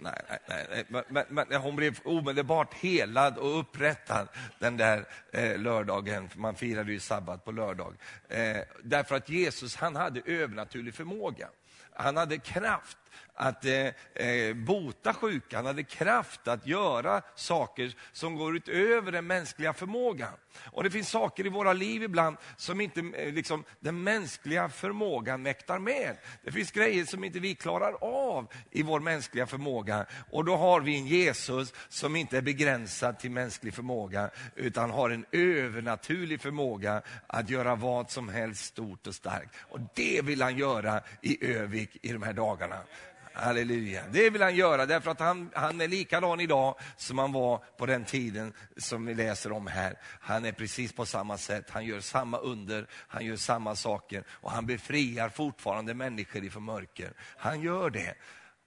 Nej, 0.00 0.22
nej, 0.48 0.66
nej. 0.70 0.84
Men, 0.88 1.04
men, 1.08 1.48
men, 1.48 1.60
hon 1.60 1.76
blev 1.76 1.98
omedelbart 2.04 2.74
helad 2.74 3.38
och 3.38 3.60
upprättad 3.60 4.28
den 4.58 4.76
där 4.76 5.04
eh, 5.32 5.58
lördagen, 5.58 6.28
man 6.36 6.54
firade 6.54 6.92
ju 6.92 7.00
sabbat 7.00 7.44
på 7.44 7.52
lördag. 7.52 7.94
Eh, 8.28 8.56
därför 8.82 9.16
att 9.16 9.28
Jesus 9.28 9.76
han 9.76 9.96
hade 9.96 10.20
övernaturlig 10.26 10.94
förmåga. 10.94 11.48
Han 11.92 12.16
hade 12.16 12.38
kraft 12.38 12.98
att 13.34 13.64
eh, 13.64 13.86
eh 14.14 14.54
bota 14.54 15.14
sjuka, 15.14 15.56
han 15.56 15.66
hade 15.66 15.82
kraft 15.82 16.48
att 16.48 16.66
göra 16.66 17.22
saker 17.34 17.94
som 18.12 18.36
går 18.36 18.56
utöver 18.56 19.12
den 19.12 19.26
mänskliga 19.26 19.72
förmågan. 19.72 20.32
Och 20.64 20.84
det 20.84 20.90
finns 20.90 21.10
saker 21.10 21.46
i 21.46 21.48
våra 21.48 21.72
liv 21.72 22.02
ibland 22.02 22.36
som 22.56 22.80
inte 22.80 23.00
eh, 23.00 23.32
liksom, 23.32 23.64
den 23.80 24.02
mänskliga 24.02 24.68
förmågan 24.68 25.42
mäktar 25.42 25.78
med. 25.78 26.16
Det 26.44 26.52
finns 26.52 26.70
grejer 26.70 27.04
som 27.04 27.24
inte 27.24 27.38
vi 27.38 27.54
klarar 27.54 27.92
av 28.04 28.46
i 28.70 28.82
vår 28.82 29.00
mänskliga 29.00 29.46
förmåga. 29.46 30.06
Och 30.30 30.44
då 30.44 30.56
har 30.56 30.80
vi 30.80 30.98
en 30.98 31.06
Jesus 31.06 31.74
som 31.88 32.16
inte 32.16 32.36
är 32.36 32.42
begränsad 32.42 33.18
till 33.18 33.30
mänsklig 33.30 33.74
förmåga, 33.74 34.30
utan 34.54 34.90
har 34.90 35.10
en 35.10 35.24
övernaturlig 35.32 36.40
förmåga 36.40 37.02
att 37.26 37.50
göra 37.50 37.74
vad 37.74 38.10
som 38.10 38.28
helst 38.28 38.64
stort 38.64 39.06
och 39.06 39.14
starkt. 39.14 39.54
Och 39.60 39.80
det 39.94 40.20
vill 40.24 40.42
han 40.42 40.58
göra 40.58 41.00
i 41.22 41.46
Övik 41.46 41.96
i 42.02 42.12
de 42.12 42.22
här 42.22 42.32
dagarna. 42.32 42.76
Halleluja. 43.38 44.02
Det 44.10 44.30
vill 44.30 44.42
han 44.42 44.56
göra 44.56 44.86
därför 44.86 45.10
att 45.10 45.20
han, 45.20 45.50
han 45.54 45.80
är 45.80 45.88
likadan 45.88 46.40
idag 46.40 46.74
som 46.96 47.18
han 47.18 47.32
var 47.32 47.58
på 47.78 47.86
den 47.86 48.04
tiden 48.04 48.52
som 48.76 49.06
vi 49.06 49.14
läser 49.14 49.52
om 49.52 49.66
här. 49.66 49.98
Han 50.20 50.44
är 50.44 50.52
precis 50.52 50.92
på 50.92 51.06
samma 51.06 51.38
sätt, 51.38 51.70
han 51.70 51.84
gör 51.84 52.00
samma 52.00 52.38
under, 52.38 52.86
han 52.90 53.24
gör 53.24 53.36
samma 53.36 53.76
saker 53.76 54.24
och 54.28 54.50
han 54.50 54.66
befriar 54.66 55.28
fortfarande 55.28 55.94
människor 55.94 56.44
ifrån 56.44 56.64
mörker. 56.64 57.12
Han 57.36 57.60
gör 57.60 57.90
det. 57.90 58.14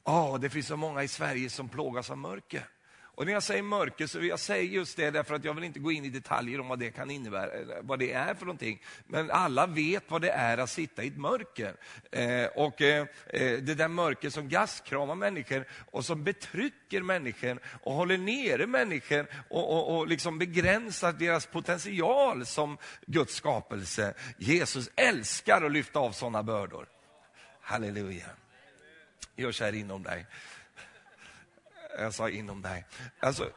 Oh, 0.03 0.39
det 0.39 0.49
finns 0.49 0.67
så 0.67 0.77
många 0.77 1.03
i 1.03 1.07
Sverige 1.07 1.49
som 1.49 1.69
plågas 1.69 2.09
av 2.09 2.17
mörker. 2.17 2.67
Och 3.15 3.25
när 3.25 3.33
jag 3.33 3.43
säger 3.43 3.63
mörker 3.63 4.07
så 4.07 4.19
vill 4.19 4.29
jag 4.29 4.39
säga 4.39 4.61
just 4.61 4.97
det 4.97 5.11
därför 5.11 5.35
att 5.35 5.43
jag 5.43 5.53
vill 5.53 5.63
inte 5.63 5.79
gå 5.79 5.91
in 5.91 6.05
i 6.05 6.09
detaljer 6.09 6.59
om 6.59 6.67
vad 6.67 6.79
det 6.79 6.91
kan 6.91 7.11
innebära, 7.11 7.81
vad 7.81 7.99
det 7.99 8.11
är 8.11 8.33
för 8.33 8.45
någonting. 8.45 8.81
Men 9.07 9.31
alla 9.31 9.67
vet 9.67 10.03
vad 10.07 10.21
det 10.21 10.29
är 10.29 10.57
att 10.57 10.69
sitta 10.69 11.03
i 11.03 11.07
ett 11.07 11.17
mörker. 11.17 11.75
Eh, 12.11 12.45
och 12.45 12.81
eh, 12.81 13.07
eh 13.27 13.57
det 13.57 13.75
där 13.75 13.87
mörker 13.87 14.29
som 14.29 14.49
gastkramar 14.49 15.15
människor 15.15 15.65
och 15.91 16.05
som 16.05 16.23
betrycker 16.23 17.01
människor 17.01 17.59
och 17.83 17.93
håller 17.93 18.17
nere 18.17 18.67
människor 18.67 19.27
och, 19.49 19.73
och, 19.73 19.97
och 19.97 20.07
liksom 20.07 20.39
begränsar 20.39 21.13
deras 21.13 21.45
potential 21.45 22.45
som 22.45 22.77
Guds 23.05 23.35
skapelse. 23.35 24.13
Jesus 24.37 24.89
älskar 24.95 25.61
att 25.61 25.71
lyfta 25.71 25.99
av 25.99 26.11
sådana 26.11 26.43
bördor. 26.43 26.87
Halleluja. 27.61 28.29
Gör 29.35 29.51
så 29.51 29.63
här 29.63 29.75
inom 29.75 30.03
dig. 30.03 30.25
Jag 31.97 32.13
sa 32.13 32.29
inom 32.29 32.61
dig. 32.61 32.85
Alltså, 33.19 33.49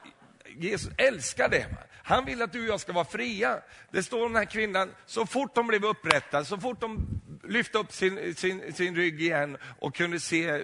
Jesus 0.58 0.92
älskar 0.96 1.48
det. 1.48 1.66
Han 2.06 2.24
vill 2.24 2.42
att 2.42 2.52
du 2.52 2.60
och 2.60 2.68
jag 2.68 2.80
ska 2.80 2.92
vara 2.92 3.04
fria. 3.04 3.58
Det 3.90 4.02
står 4.02 4.26
om 4.26 4.32
den 4.32 4.36
här 4.36 4.50
kvinnan, 4.50 4.90
så 5.06 5.26
fort 5.26 5.56
hon 5.56 5.66
blev 5.66 5.84
upprättad, 5.84 6.46
så 6.46 6.58
fort 6.58 6.82
hon 6.82 7.20
lyfte 7.48 7.78
upp 7.78 7.92
sin, 7.92 8.34
sin, 8.34 8.72
sin 8.72 8.96
rygg 8.96 9.22
igen 9.22 9.56
och 9.78 9.94
kunde 9.94 10.20
se 10.20 10.48
eh, 10.48 10.62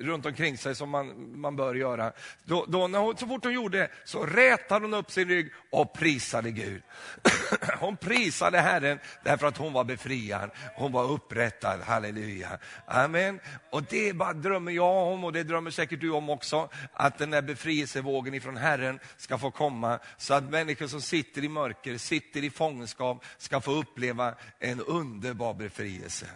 runt 0.00 0.26
omkring 0.26 0.58
sig 0.58 0.74
som 0.74 0.90
man, 0.90 1.38
man 1.40 1.56
bör 1.56 1.74
göra. 1.74 2.12
Då, 2.44 2.64
då 2.68 2.88
när 2.88 2.98
hon, 2.98 3.16
så 3.16 3.26
fort 3.26 3.44
hon 3.44 3.52
gjorde 3.52 3.78
det 3.78 3.88
så 4.04 4.26
rätade 4.26 4.84
hon 4.84 4.94
upp 4.94 5.10
sin 5.10 5.28
rygg 5.28 5.52
och 5.70 5.92
prisade 5.92 6.50
Gud. 6.50 6.82
hon 7.80 7.96
prisade 7.96 8.60
Herren 8.60 8.98
därför 9.24 9.46
att 9.46 9.56
hon 9.56 9.72
var 9.72 9.84
befriad, 9.84 10.50
hon 10.76 10.92
var 10.92 11.10
upprättad, 11.10 11.80
halleluja. 11.80 12.58
Amen. 12.86 13.40
Och 13.70 13.82
det 13.82 14.12
bara 14.12 14.32
drömmer 14.32 14.72
jag 14.72 15.06
om 15.12 15.24
och 15.24 15.32
det 15.32 15.42
drömmer 15.42 15.70
säkert 15.70 16.00
du 16.00 16.10
om 16.10 16.30
också, 16.30 16.68
att 16.92 17.18
den 17.18 17.30
där 17.30 17.42
befrielsevågen 17.42 18.34
ifrån 18.34 18.56
Herren 18.56 18.89
ska 19.16 19.38
få 19.38 19.50
komma 19.50 19.98
så 20.18 20.34
att 20.34 20.50
människor 20.50 20.86
som 20.86 21.00
sitter 21.00 21.44
i 21.44 21.48
mörker, 21.48 21.98
sitter 21.98 22.44
i 22.44 22.50
fångenskap 22.50 23.24
ska 23.38 23.60
få 23.60 23.72
uppleva 23.72 24.34
en 24.58 24.80
underbar 24.80 25.54
befrielse. 25.54 26.26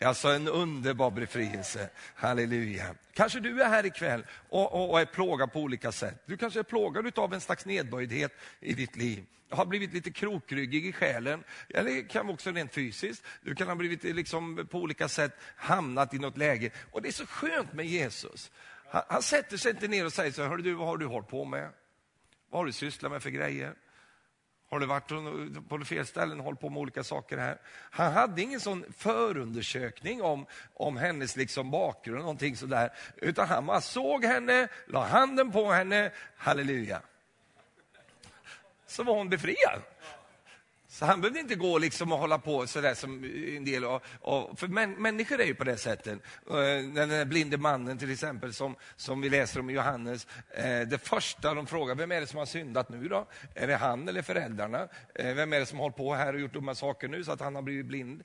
Alltså 0.00 0.28
en 0.28 0.48
underbar 0.48 1.10
befrielse. 1.10 1.90
Halleluja. 2.14 2.94
Kanske 3.14 3.40
du 3.40 3.62
är 3.62 3.68
här 3.68 3.86
ikväll 3.86 4.26
och, 4.48 4.74
och, 4.74 4.90
och 4.90 5.00
är 5.00 5.04
plågad 5.04 5.52
på 5.52 5.60
olika 5.60 5.92
sätt. 5.92 6.22
Du 6.26 6.36
kanske 6.36 6.58
är 6.58 6.64
plågad 6.64 7.18
av 7.18 7.34
en 7.34 7.40
slags 7.40 7.66
nedböjdhet 7.66 8.32
i 8.60 8.74
ditt 8.74 8.96
liv. 8.96 9.24
Du 9.48 9.56
har 9.56 9.66
blivit 9.66 9.94
lite 9.94 10.10
krokryggig 10.10 10.86
i 10.86 10.92
själen, 10.92 11.44
eller 11.68 12.08
kan 12.08 12.28
också 12.28 12.50
rent 12.50 12.74
fysiskt. 12.74 13.22
Du 13.42 13.54
kan 13.54 13.68
ha 13.68 13.74
blivit 13.74 14.04
liksom 14.04 14.66
på 14.70 14.78
olika 14.78 15.08
sätt 15.08 15.36
hamnat 15.56 16.14
i 16.14 16.18
något 16.18 16.36
läge. 16.36 16.70
Och 16.92 17.02
det 17.02 17.08
är 17.08 17.12
så 17.12 17.26
skönt 17.26 17.72
med 17.72 17.86
Jesus. 17.86 18.50
Han, 18.90 19.02
han 19.08 19.22
sätter 19.22 19.56
sig 19.56 19.70
inte 19.70 19.88
ner 19.88 20.04
och 20.04 20.12
säger 20.12 20.32
så 20.32 20.42
här, 20.42 20.56
du, 20.56 20.72
vad 20.72 20.86
har 20.86 20.96
du 20.96 21.06
hållit 21.06 21.28
på 21.28 21.44
med? 21.44 21.70
Vad 22.50 22.60
har 22.60 22.66
du 22.66 22.72
sysslat 22.72 23.12
med 23.12 23.22
för 23.22 23.30
grejer? 23.30 23.74
Har 24.68 24.80
du 24.80 24.86
varit 24.86 25.68
på 25.68 25.84
fel 25.84 26.06
ställen 26.06 26.38
och 26.38 26.44
hållit 26.44 26.60
på 26.60 26.70
med 26.70 26.80
olika 26.80 27.04
saker 27.04 27.38
här? 27.38 27.58
Han 27.90 28.12
hade 28.12 28.42
ingen 28.42 28.60
sån 28.60 28.84
förundersökning 28.96 30.22
om, 30.22 30.46
om 30.74 30.96
hennes 30.96 31.36
liksom 31.36 31.70
bakgrund, 31.70 32.18
någonting 32.18 32.56
sådär. 32.56 32.92
Utan 33.16 33.48
han 33.48 33.66
bara 33.66 33.80
såg 33.80 34.24
henne, 34.24 34.68
la 34.86 35.06
handen 35.06 35.52
på 35.52 35.72
henne, 35.72 36.10
halleluja. 36.36 37.00
Så 38.86 39.02
var 39.02 39.14
hon 39.14 39.28
befriad. 39.28 39.82
Så 40.88 41.04
han 41.04 41.20
behövde 41.20 41.40
inte 41.40 41.54
gå 41.54 41.78
liksom 41.78 42.12
och 42.12 42.18
hålla 42.18 42.38
på 42.38 42.66
sådär 42.66 42.94
som 42.94 43.24
en 43.56 43.64
del. 43.64 43.84
av... 43.84 44.02
av 44.20 44.56
för 44.56 44.68
män, 44.68 44.90
människor 44.90 45.40
är 45.40 45.44
ju 45.44 45.54
på 45.54 45.64
det 45.64 45.76
sättet. 45.76 46.18
Eh, 46.50 46.54
den 46.94 47.08
där 47.08 47.24
blinde 47.24 47.56
mannen 47.58 47.98
till 47.98 48.12
exempel 48.12 48.54
som, 48.54 48.76
som 48.96 49.20
vi 49.20 49.28
läser 49.28 49.60
om 49.60 49.70
i 49.70 49.72
Johannes. 49.72 50.26
Eh, 50.50 50.80
det 50.80 50.98
första 50.98 51.54
de 51.54 51.66
frågar, 51.66 51.94
vem 51.94 52.12
är 52.12 52.20
det 52.20 52.26
som 52.26 52.38
har 52.38 52.46
syndat 52.46 52.88
nu 52.88 53.08
då? 53.08 53.26
Är 53.54 53.66
det 53.66 53.76
han 53.76 54.08
eller 54.08 54.22
föräldrarna? 54.22 54.88
Eh, 55.14 55.34
vem 55.34 55.52
är 55.52 55.60
det 55.60 55.66
som 55.66 55.78
har 55.78 55.84
hållit 55.84 55.96
på 55.96 56.14
här 56.14 56.34
och 56.34 56.40
gjort 56.40 56.52
dumma 56.52 56.74
saker 56.74 57.08
nu 57.08 57.24
så 57.24 57.32
att 57.32 57.40
han 57.40 57.54
har 57.54 57.62
blivit 57.62 57.86
blind? 57.86 58.22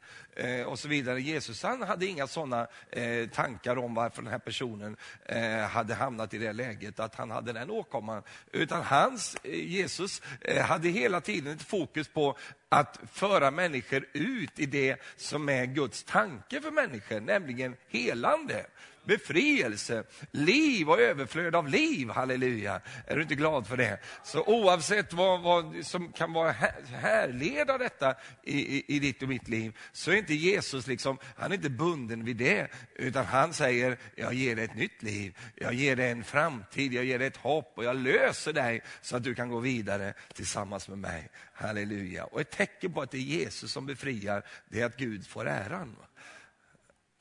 Och 0.65 0.79
så 0.79 0.87
vidare. 0.87 1.21
Jesus 1.21 1.63
han 1.63 1.81
hade 1.81 2.05
inga 2.05 2.27
sådana 2.27 2.67
tankar 3.33 3.77
om 3.77 3.93
varför 3.93 4.21
den 4.21 4.31
här 4.31 4.39
personen 4.39 4.97
hade 5.69 5.93
hamnat 5.93 6.33
i 6.33 6.37
det 6.37 6.53
läget, 6.53 6.99
att 6.99 7.15
han 7.15 7.31
hade 7.31 7.53
den 7.53 7.69
åkomman. 7.69 8.23
Utan 8.51 8.83
hans, 8.83 9.37
Jesus, 9.43 10.21
hade 10.61 10.89
hela 10.89 11.21
tiden 11.21 11.53
ett 11.53 11.61
fokus 11.61 12.07
på 12.07 12.37
att 12.71 12.99
föra 13.11 13.51
människor 13.51 14.05
ut 14.13 14.59
i 14.59 14.65
det 14.65 15.01
som 15.15 15.49
är 15.49 15.65
Guds 15.65 16.03
tanke 16.03 16.61
för 16.61 16.71
människor, 16.71 17.19
nämligen 17.19 17.75
helande 17.87 18.65
befrielse, 19.03 20.03
liv 20.31 20.89
och 20.89 20.99
överflöd 20.99 21.55
av 21.55 21.67
liv. 21.67 22.09
Halleluja. 22.09 22.81
Är 23.07 23.15
du 23.15 23.21
inte 23.21 23.35
glad 23.35 23.67
för 23.67 23.77
det? 23.77 23.99
Så 24.23 24.43
oavsett 24.43 25.13
vad, 25.13 25.41
vad 25.41 25.85
som 25.85 26.11
kan 26.11 26.33
vara 26.33 26.51
här, 26.51 26.73
härleda 26.93 27.77
detta 27.77 28.15
i, 28.43 28.77
i, 28.77 28.95
i, 28.95 28.99
ditt 28.99 29.21
och 29.21 29.29
mitt 29.29 29.47
liv, 29.47 29.77
så 29.91 30.11
är 30.11 30.15
inte 30.15 30.33
Jesus 30.33 30.87
liksom, 30.87 31.17
han 31.35 31.51
är 31.51 31.55
inte 31.55 31.69
bunden 31.69 32.25
vid 32.25 32.37
det, 32.37 32.67
utan 32.95 33.25
han 33.25 33.53
säger, 33.53 33.97
jag 34.15 34.33
ger 34.33 34.55
dig 34.55 34.65
ett 34.65 34.75
nytt 34.75 35.03
liv, 35.03 35.37
jag 35.55 35.73
ger 35.73 35.95
dig 35.95 36.11
en 36.11 36.23
framtid, 36.23 36.93
jag 36.93 37.05
ger 37.05 37.19
dig 37.19 37.27
ett 37.27 37.37
hopp 37.37 37.73
och 37.75 37.83
jag 37.83 37.95
löser 37.95 38.53
dig 38.53 38.81
så 39.01 39.17
att 39.17 39.23
du 39.23 39.35
kan 39.35 39.49
gå 39.49 39.59
vidare 39.59 40.13
tillsammans 40.33 40.87
med 40.87 40.97
mig. 40.97 41.29
Halleluja. 41.53 42.25
Och 42.25 42.41
ett 42.41 42.51
tecken 42.51 42.93
på 42.93 43.01
att 43.01 43.11
det 43.11 43.17
är 43.17 43.21
Jesus 43.21 43.71
som 43.71 43.85
befriar, 43.85 44.43
det 44.69 44.81
är 44.81 44.85
att 44.85 44.97
Gud 44.97 45.27
får 45.27 45.47
äran. 45.47 45.95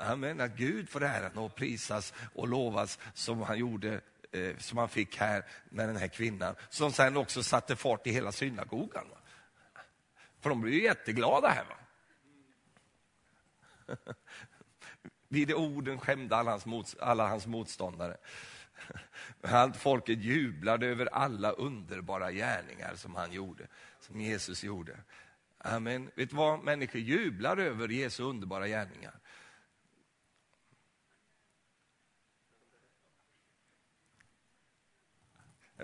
Amen, 0.01 0.41
att 0.41 0.57
Gud 0.57 0.89
får 0.89 1.05
äran 1.05 1.39
och 1.39 1.55
prisas 1.55 2.15
och 2.35 2.49
lovas 2.49 2.99
som 3.15 3.43
han 3.43 3.59
gjorde 3.59 4.01
eh, 4.33 4.57
som 4.57 4.79
han 4.79 4.89
fick 4.89 5.17
här 5.17 5.45
med 5.69 5.89
den 5.89 5.97
här 5.97 6.09
kvinnan, 6.09 6.55
som 6.69 6.93
sen 6.93 7.17
också 7.17 7.43
satte 7.43 7.77
fart 7.77 8.07
i 8.07 8.11
hela 8.11 8.33
synagogan. 8.33 9.05
Va? 9.11 9.17
För 10.41 10.51
de 10.51 10.61
blev 10.61 10.75
ju 10.75 10.83
jätteglada 10.83 11.49
här. 11.49 11.65
Va? 11.65 11.77
Vid 15.29 15.49
de 15.49 15.55
orden 15.55 15.99
skämde 15.99 16.37
alla 16.37 16.51
hans, 16.51 16.67
mot, 16.67 16.95
alla 17.01 17.29
hans 17.29 17.47
motståndare. 17.47 18.17
Allt 19.43 19.77
folket 19.77 20.19
jublade 20.19 20.87
över 20.87 21.07
alla 21.07 21.51
underbara 21.51 22.33
gärningar 22.33 22.95
som 22.95 23.15
han 23.15 23.33
gjorde, 23.33 23.67
som 24.01 24.21
Jesus 24.21 24.65
gjorde. 24.65 24.97
Amen. 25.59 26.11
Vet 26.15 26.31
du 26.31 26.37
vad? 26.37 26.65
Människor 26.65 27.01
jublar 27.01 27.57
över 27.57 27.89
Jesu 27.89 28.23
underbara 28.23 28.69
gärningar. 28.69 29.15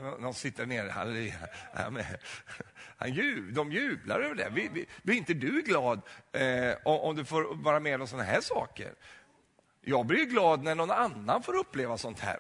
Någon 0.01 0.35
sitter 0.35 0.67
nere, 0.67 0.91
halleluja. 0.91 1.35
Han 2.99 3.13
jub, 3.13 3.55
de 3.55 3.73
jublar 3.73 4.21
över 4.21 4.35
det. 4.35 4.51
Blir 5.03 5.17
inte 5.17 5.35
du 5.35 5.63
glad 5.63 6.01
eh, 6.33 6.75
om 6.85 7.17
du 7.17 7.25
får 7.25 7.63
vara 7.63 7.81
med 7.81 8.01
om 8.01 8.07
sådana 8.07 8.25
här 8.25 8.41
saker? 8.41 8.95
Jag 9.81 10.07
blir 10.07 10.25
glad 10.25 10.63
när 10.63 10.75
någon 10.75 10.91
annan 10.91 11.43
får 11.43 11.57
uppleva 11.57 11.99
sånt 11.99 12.21
här. 12.21 12.39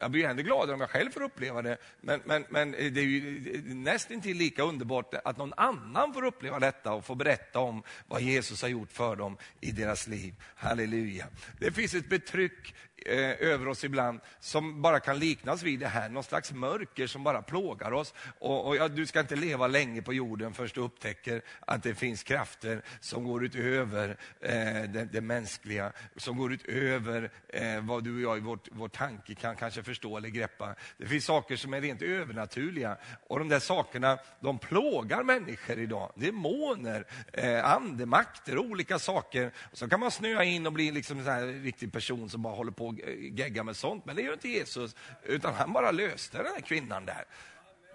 Jag 0.00 0.10
blir 0.10 0.24
ännu 0.24 0.42
gladare 0.42 0.74
om 0.74 0.80
jag 0.80 0.90
själv 0.90 1.10
får 1.10 1.22
uppleva 1.22 1.62
det, 1.62 1.76
men, 2.00 2.20
men, 2.24 2.44
men 2.48 2.74
eh, 2.74 2.92
det 2.92 3.00
är 3.00 3.04
ju 3.04 3.52
eh, 3.54 3.74
nästintill 3.74 4.36
lika 4.36 4.62
underbart 4.62 5.14
att 5.14 5.36
någon 5.36 5.52
annan 5.56 6.14
får 6.14 6.24
uppleva 6.24 6.58
detta 6.58 6.92
och 6.92 7.04
få 7.04 7.14
berätta 7.14 7.58
om 7.58 7.82
vad 8.06 8.22
Jesus 8.22 8.62
har 8.62 8.68
gjort 8.68 8.92
för 8.92 9.16
dem 9.16 9.36
i 9.60 9.70
deras 9.70 10.06
liv. 10.06 10.34
Halleluja. 10.54 11.26
Det 11.60 11.72
finns 11.72 11.94
ett 11.94 12.08
betryck 12.08 12.74
Eh, 12.96 13.48
över 13.48 13.68
oss 13.68 13.84
ibland 13.84 14.20
som 14.40 14.82
bara 14.82 15.00
kan 15.00 15.18
liknas 15.18 15.62
vid 15.62 15.80
det 15.80 15.88
här, 15.88 16.08
någon 16.08 16.24
slags 16.24 16.52
mörker 16.52 17.06
som 17.06 17.24
bara 17.24 17.42
plågar 17.42 17.92
oss. 17.92 18.14
Och, 18.38 18.66
och 18.66 18.76
ja, 18.76 18.88
du 18.88 19.06
ska 19.06 19.20
inte 19.20 19.36
leva 19.36 19.66
länge 19.66 20.02
på 20.02 20.12
jorden 20.12 20.54
först 20.54 20.74
du 20.74 20.80
upptäcker 20.80 21.42
att 21.60 21.82
det 21.82 21.94
finns 21.94 22.22
krafter 22.22 22.82
som 23.00 23.24
går 23.24 23.44
utöver 23.44 24.16
eh, 24.40 24.82
det, 24.88 25.08
det, 25.12 25.20
mänskliga, 25.20 25.92
som 26.16 26.36
går 26.36 26.52
utöver 26.52 27.30
eh, 27.48 27.80
vad 27.80 28.04
du 28.04 28.14
och 28.14 28.20
jag 28.20 28.38
i 28.38 28.40
vårt, 28.40 28.68
vår 28.72 28.88
tanke 28.88 29.34
kan 29.34 29.56
kanske 29.56 29.82
förstå 29.82 30.16
eller 30.16 30.28
greppa. 30.28 30.74
Det 30.98 31.06
finns 31.06 31.24
saker 31.24 31.56
som 31.56 31.74
är 31.74 31.80
rent 31.80 32.02
övernaturliga 32.02 32.96
och 33.26 33.38
de 33.38 33.48
där 33.48 33.60
sakerna 33.60 34.18
de 34.40 34.58
plågar 34.58 35.22
människor 35.22 35.78
idag. 35.78 36.12
Demoner, 36.16 37.06
eh, 37.32 37.72
andemakter, 37.72 38.58
olika 38.58 38.98
saker. 38.98 39.52
Och 39.72 39.78
så 39.78 39.88
kan 39.88 40.00
man 40.00 40.10
snöa 40.10 40.44
in 40.44 40.66
och 40.66 40.72
bli 40.72 40.90
liksom 40.90 41.28
en 41.28 41.62
riktig 41.62 41.92
person 41.92 42.30
som 42.30 42.42
bara 42.42 42.54
håller 42.54 42.72
på 42.72 42.83
på 42.84 42.88
och 42.88 42.94
gegga 43.38 43.64
med 43.64 43.76
sånt. 43.76 44.04
Men 44.04 44.16
det 44.16 44.22
gör 44.22 44.32
inte 44.32 44.48
Jesus, 44.48 44.96
utan 45.22 45.54
han 45.54 45.72
bara 45.72 45.90
löste 45.90 46.38
den 46.38 46.52
här 46.54 46.60
kvinnan 46.60 47.06
där. 47.06 47.24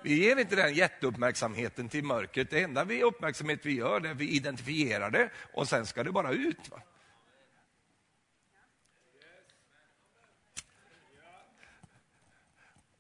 Vi 0.04 0.26
ger 0.26 0.40
inte 0.40 0.56
den 0.56 0.74
jätteuppmärksamheten 0.74 1.90
till 1.90 2.04
mörkret. 2.04 2.50
Det 2.50 2.62
enda 2.62 2.84
vi 2.84 3.04
uppmärksamhet 3.04 3.60
vi 3.64 3.76
gör 3.76 4.06
är 4.06 4.12
att 4.12 4.18
vi 4.18 4.30
identifierar 4.30 5.12
det 5.12 5.30
och 5.54 5.68
sen 5.68 5.86
ska 5.86 6.04
det 6.04 6.12
bara 6.12 6.32
ut. 6.32 6.70
Va? 6.72 6.82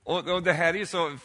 Och, 0.09 0.27
och, 0.27 0.43
det 0.43 0.53
här 0.53 0.75
är 0.75 0.85
så, 0.85 1.17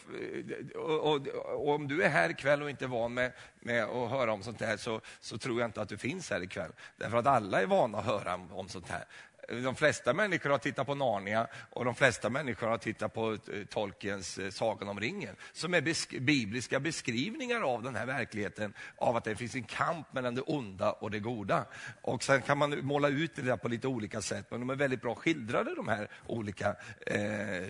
och, 0.74 1.14
och, 1.14 1.26
och, 1.26 1.74
om 1.74 1.88
du 1.88 2.02
är 2.02 2.08
här 2.08 2.30
ikväll 2.30 2.62
och 2.62 2.70
inte 2.70 2.84
är 2.84 2.88
van 2.88 3.14
med, 3.14 3.32
med 3.60 3.84
att 3.84 4.10
höra 4.10 4.32
om 4.32 4.42
sånt 4.42 4.60
här 4.60 4.76
så, 4.76 5.00
så 5.20 5.38
tror 5.38 5.60
jag 5.60 5.68
inte 5.68 5.82
att 5.82 5.88
du 5.88 5.98
finns 5.98 6.30
här 6.30 6.42
ikväll. 6.42 6.72
Därför 6.96 7.16
att 7.16 7.26
alla 7.26 7.62
är 7.62 7.66
vana 7.66 7.98
att 7.98 8.04
höra 8.04 8.34
om, 8.34 8.52
om 8.52 8.68
sånt 8.68 8.88
här 8.88 9.04
de 9.48 9.76
flesta 9.76 10.14
människor 10.14 10.50
har 10.50 10.58
tittat 10.58 10.86
på 10.86 10.94
Narnia 10.94 11.46
och 11.70 11.84
de 11.84 11.94
flesta 11.94 12.30
människor 12.30 12.66
har 12.66 12.78
tittat 12.78 13.14
på 13.14 13.32
eh, 13.32 13.38
Tolkiens 13.70 14.38
eh, 14.38 14.50
Sagan 14.50 14.88
om 14.88 15.00
ringen, 15.00 15.36
som 15.52 15.74
är 15.74 15.80
besk 15.80 16.18
bibliska 16.18 16.80
beskrivningar 16.80 17.60
av 17.60 17.82
den 17.82 17.96
här 17.96 18.06
verkligheten, 18.06 18.74
av 18.96 19.16
att 19.16 19.24
det 19.24 19.36
finns 19.36 19.54
en 19.54 19.64
kamp 19.64 20.12
mellan 20.12 20.34
det 20.34 20.40
onda 20.40 20.92
och 20.92 21.10
det 21.10 21.18
goda. 21.18 21.64
Och 22.02 22.22
sen 22.22 22.42
kan 22.42 22.58
man 22.58 22.86
måla 22.86 23.08
ut 23.08 23.36
det 23.36 23.42
där 23.42 23.56
på 23.56 23.68
lite 23.68 23.88
olika 23.88 24.20
sätt, 24.20 24.46
men 24.50 24.60
de 24.60 24.70
är 24.70 24.74
väldigt 24.74 25.02
bra 25.02 25.14
skildrade, 25.14 25.74
de 25.74 25.88
här 25.88 26.08
olika 26.26 26.76
eh, 27.06 27.64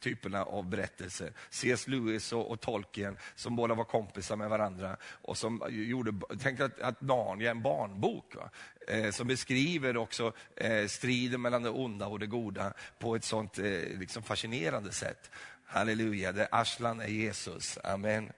typerna 0.00 0.44
av 0.44 0.68
berättelser. 0.68 1.32
C.S. 1.50 1.88
Lewis 1.88 2.32
och, 2.32 2.50
och, 2.50 2.60
Tolkien, 2.60 3.16
som 3.34 3.56
båda 3.56 3.74
var 3.74 3.84
kompisar 3.84 4.36
med 4.36 4.50
varandra, 4.50 4.96
och 5.02 5.36
som 5.36 5.62
gjorde, 5.68 6.12
tänk 6.42 6.60
att, 6.60 6.80
att 6.80 7.00
Narnia 7.00 7.46
är 7.46 7.50
en 7.50 7.62
barnbok, 7.62 8.34
va? 8.34 8.50
Eh, 8.88 9.10
som 9.10 9.26
beskriver 9.26 9.96
också 9.96 10.32
eh, 10.56 10.71
Eh, 10.72 10.88
striden 10.88 11.40
mellan 11.40 11.62
det 11.62 11.70
onda 11.70 12.06
och 12.06 12.18
det 12.18 12.26
goda 12.26 12.72
på 12.98 13.16
ett 13.16 13.24
sånt 13.24 13.58
eh, 13.58 13.64
liksom 13.98 14.22
fascinerande 14.22 14.92
sätt. 14.92 15.30
Halleluja, 15.66 16.32
det 16.32 16.48
Aslan 16.50 17.00
är 17.00 17.06
Jesus. 17.06 17.78
Amen. 17.84 18.32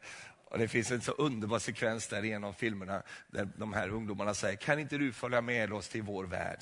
Och 0.44 0.58
Det 0.58 0.68
finns 0.68 0.90
en 0.90 1.00
så 1.00 1.12
underbar 1.12 1.58
sekvens 1.58 2.08
där 2.08 2.22
genom 2.22 2.54
filmerna 2.54 3.02
där 3.28 3.48
de 3.56 3.72
här 3.72 3.88
ungdomarna 3.88 4.34
säger, 4.34 4.56
kan 4.56 4.78
inte 4.78 4.98
du 4.98 5.12
följa 5.12 5.40
med 5.40 5.72
oss 5.72 5.88
till 5.88 6.02
vår 6.02 6.24
värld? 6.24 6.58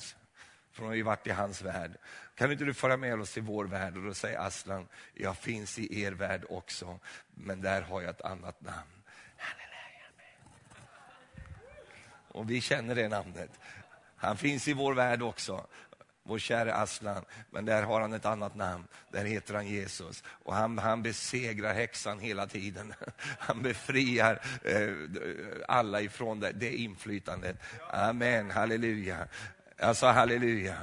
För 0.71 0.81
de 0.81 0.87
har 0.87 0.95
ju 0.95 1.03
varit 1.03 1.27
i 1.27 1.31
hans 1.31 1.61
värld. 1.61 1.91
Kan 2.35 2.51
inte 2.51 2.65
du 2.65 2.73
följa 2.73 2.97
med 2.97 3.21
oss 3.21 3.33
till 3.33 3.43
vår 3.43 3.65
värld? 3.65 3.97
Och 3.97 4.03
då 4.03 4.13
säger 4.13 4.39
Aslan, 4.39 4.87
jag 5.13 5.37
finns 5.37 5.79
i 5.79 6.01
er 6.01 6.11
värld 6.11 6.45
också, 6.49 6.99
men 7.33 7.61
där 7.61 7.81
har 7.81 8.01
jag 8.01 8.09
ett 8.09 8.21
annat 8.21 8.61
namn. 8.61 9.03
Halleluja. 9.37 9.73
Och 12.27 12.49
vi 12.49 12.61
känner 12.61 12.95
det 12.95 13.07
namnet. 13.07 13.59
Han 14.23 14.37
finns 14.37 14.67
i 14.67 14.73
vår 14.73 14.93
värld 14.93 15.21
också, 15.21 15.65
vår 16.23 16.39
käre 16.39 16.73
Aslan. 16.73 17.25
Men 17.51 17.65
där 17.65 17.83
har 17.83 18.01
han 18.01 18.13
ett 18.13 18.25
annat 18.25 18.55
namn. 18.55 18.87
Där 19.11 19.25
heter 19.25 19.53
han 19.53 19.67
Jesus. 19.67 20.23
Och 20.25 20.55
han, 20.55 20.77
han 20.77 21.03
besegrar 21.03 21.73
häxan 21.73 22.19
hela 22.19 22.47
tiden. 22.47 22.93
Han 23.39 23.61
befriar 23.61 24.41
eh, 24.63 24.91
alla 25.67 26.01
ifrån 26.01 26.39
det, 26.39 26.51
det 26.51 26.75
inflytandet. 26.75 27.57
Amen, 27.89 28.51
halleluja. 28.51 29.27
Jag 29.77 29.95
sa 29.95 30.11
halleluja. 30.11 30.77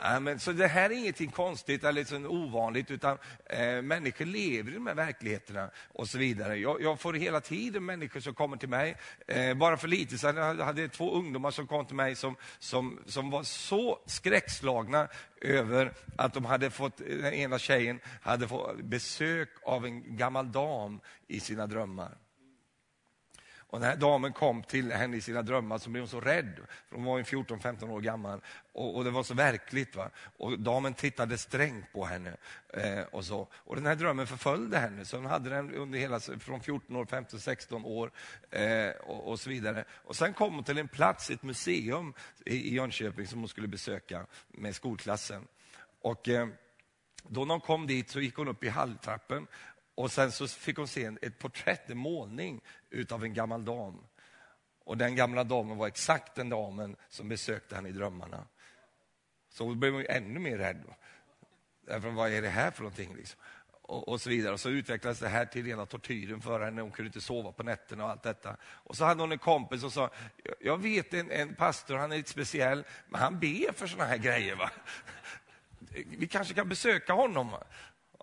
Amen. 0.00 0.38
Så 0.38 0.52
det 0.52 0.66
här 0.66 0.90
är 0.90 0.94
ingenting 0.94 1.30
konstigt 1.30 1.84
eller 1.84 1.92
liksom 1.92 2.26
ovanligt, 2.26 2.90
utan 2.90 3.18
eh, 3.46 3.82
människor 3.82 4.24
lever 4.24 4.70
i 4.70 4.74
de 4.74 4.86
här 4.86 4.94
verkligheterna 4.94 5.70
och 5.94 6.08
så 6.08 6.18
vidare. 6.18 6.56
Jag, 6.56 6.82
jag 6.82 7.00
får 7.00 7.12
hela 7.12 7.40
tiden 7.40 7.84
människor 7.84 8.20
som 8.20 8.34
kommer 8.34 8.56
till 8.56 8.68
mig. 8.68 8.96
Eh, 9.26 9.54
bara 9.54 9.76
för 9.76 9.88
lite 9.88 10.18
sedan 10.18 10.60
hade 10.60 10.80
jag 10.80 10.92
två 10.92 11.14
ungdomar 11.14 11.50
som 11.50 11.66
kom 11.66 11.86
till 11.86 11.96
mig 11.96 12.14
som, 12.14 12.36
som, 12.58 12.98
som 13.06 13.30
var 13.30 13.42
så 13.42 13.98
skräckslagna 14.06 15.08
över 15.40 15.92
att 16.16 16.34
de 16.34 16.44
hade 16.44 16.70
fått, 16.70 16.96
den 16.96 17.32
ena 17.32 17.58
tjejen 17.58 18.00
hade 18.22 18.48
fått 18.48 18.76
besök 18.82 19.48
av 19.62 19.84
en 19.84 20.16
gammal 20.16 20.52
dam 20.52 21.00
i 21.28 21.40
sina 21.40 21.66
drömmar. 21.66 22.16
Och 23.70 23.80
när 23.80 23.96
damen 23.96 24.32
kom 24.32 24.62
till 24.62 24.92
henne 24.92 25.16
i 25.16 25.20
sina 25.20 25.42
drömmar 25.42 25.78
så 25.78 25.90
blev 25.90 26.02
hon 26.02 26.08
så 26.08 26.20
rädd. 26.20 26.60
För 26.88 26.96
hon 26.96 27.04
var 27.04 27.20
14-15 27.20 27.90
år 27.90 28.00
gammal 28.00 28.40
och, 28.72 28.96
och, 28.96 29.04
det 29.04 29.10
var 29.10 29.22
så 29.22 29.34
verkligt. 29.34 29.96
Va? 29.96 30.10
Och 30.36 30.58
damen 30.58 30.94
tittade 30.94 31.38
strängt 31.38 31.92
på 31.92 32.04
henne. 32.04 32.36
Eh, 32.68 33.00
och, 33.00 33.24
så. 33.24 33.48
och 33.52 33.76
Den 33.76 33.86
här 33.86 33.94
drömmen 33.94 34.26
förföljde 34.26 34.78
henne, 34.78 35.04
så 35.04 35.16
hon 35.16 35.26
hade 35.26 35.50
den 35.50 35.74
under 35.74 35.98
hela, 35.98 36.20
från 36.20 36.60
14 36.60 36.96
år, 36.96 37.04
15, 37.04 37.40
16 37.40 37.84
år 37.84 38.10
eh, 38.50 38.90
och, 38.90 39.28
och, 39.28 39.40
så 39.40 39.50
vidare. 39.50 39.84
Och 39.90 40.16
Sen 40.16 40.34
kom 40.34 40.54
hon 40.54 40.64
till 40.64 40.78
en 40.78 40.88
plats, 40.88 41.30
ett 41.30 41.42
museum 41.42 42.14
i, 42.46 42.54
i 42.54 42.74
Jönköping 42.74 43.26
som 43.26 43.38
hon 43.38 43.48
skulle 43.48 43.68
besöka 43.68 44.26
med 44.48 44.74
skolklassen. 44.74 45.46
Och, 46.02 46.28
eh, 46.28 46.48
då 47.22 47.44
de 47.44 47.60
kom 47.60 47.86
dit 47.86 48.10
så 48.10 48.20
gick 48.20 48.36
hon 48.36 48.48
upp 48.48 48.64
i 48.64 48.68
halltrappen 48.68 49.46
och 49.98 50.12
sen 50.12 50.32
så 50.32 50.48
fick 50.48 50.76
hon 50.76 50.88
se 50.88 51.10
ett 51.22 51.38
porträtt, 51.38 51.90
en 51.90 51.98
målning 51.98 52.60
utav 52.90 53.24
en 53.24 53.34
gammal 53.34 53.64
dam. 53.64 54.04
Och 54.84 54.96
den 54.96 55.16
gamla 55.16 55.44
damen 55.44 55.76
var 55.76 55.86
exakt 55.86 56.34
den 56.34 56.48
damen 56.48 56.96
som 57.08 57.28
besökte 57.28 57.74
henne 57.76 57.88
i 57.88 57.92
drömmarna. 57.92 58.46
Så 59.48 59.64
hon 59.64 59.80
blev 59.80 60.06
ännu 60.08 60.38
mer 60.38 60.58
rädd. 60.58 60.84
Därför, 61.86 62.10
vad 62.10 62.32
är 62.32 62.42
det 62.42 62.48
här 62.48 62.70
för 62.70 62.82
någonting? 62.82 63.16
Liksom? 63.16 63.40
Och, 63.70 64.08
och, 64.08 64.20
så 64.20 64.30
vidare. 64.30 64.52
Och 64.52 64.60
så 64.60 64.70
utvecklades 64.70 65.18
det 65.18 65.28
här 65.28 65.46
till 65.46 65.64
rena 65.64 65.86
tortyren 65.86 66.40
för 66.40 66.60
henne. 66.60 66.82
Hon 66.82 66.90
kunde 66.90 67.06
inte 67.06 67.20
sova 67.20 67.52
på 67.52 67.62
nätterna 67.62 68.04
och 68.04 68.10
allt 68.10 68.22
detta. 68.22 68.56
Och 68.62 68.96
så 68.96 69.04
hade 69.04 69.22
hon 69.22 69.32
en 69.32 69.38
kompis 69.38 69.80
som 69.80 69.90
sa, 69.90 70.10
jag 70.60 70.82
vet 70.82 71.14
en, 71.14 71.30
en 71.30 71.54
pastor, 71.54 71.96
han 71.96 72.12
är 72.12 72.16
lite 72.16 72.30
speciell, 72.30 72.84
men 73.08 73.20
han 73.20 73.38
ber 73.38 73.72
för 73.72 73.86
såna 73.86 74.04
här 74.04 74.18
grejer. 74.18 74.56
Va? 74.56 74.70
Vi 76.18 76.28
kanske 76.28 76.54
kan 76.54 76.68
besöka 76.68 77.12
honom. 77.12 77.54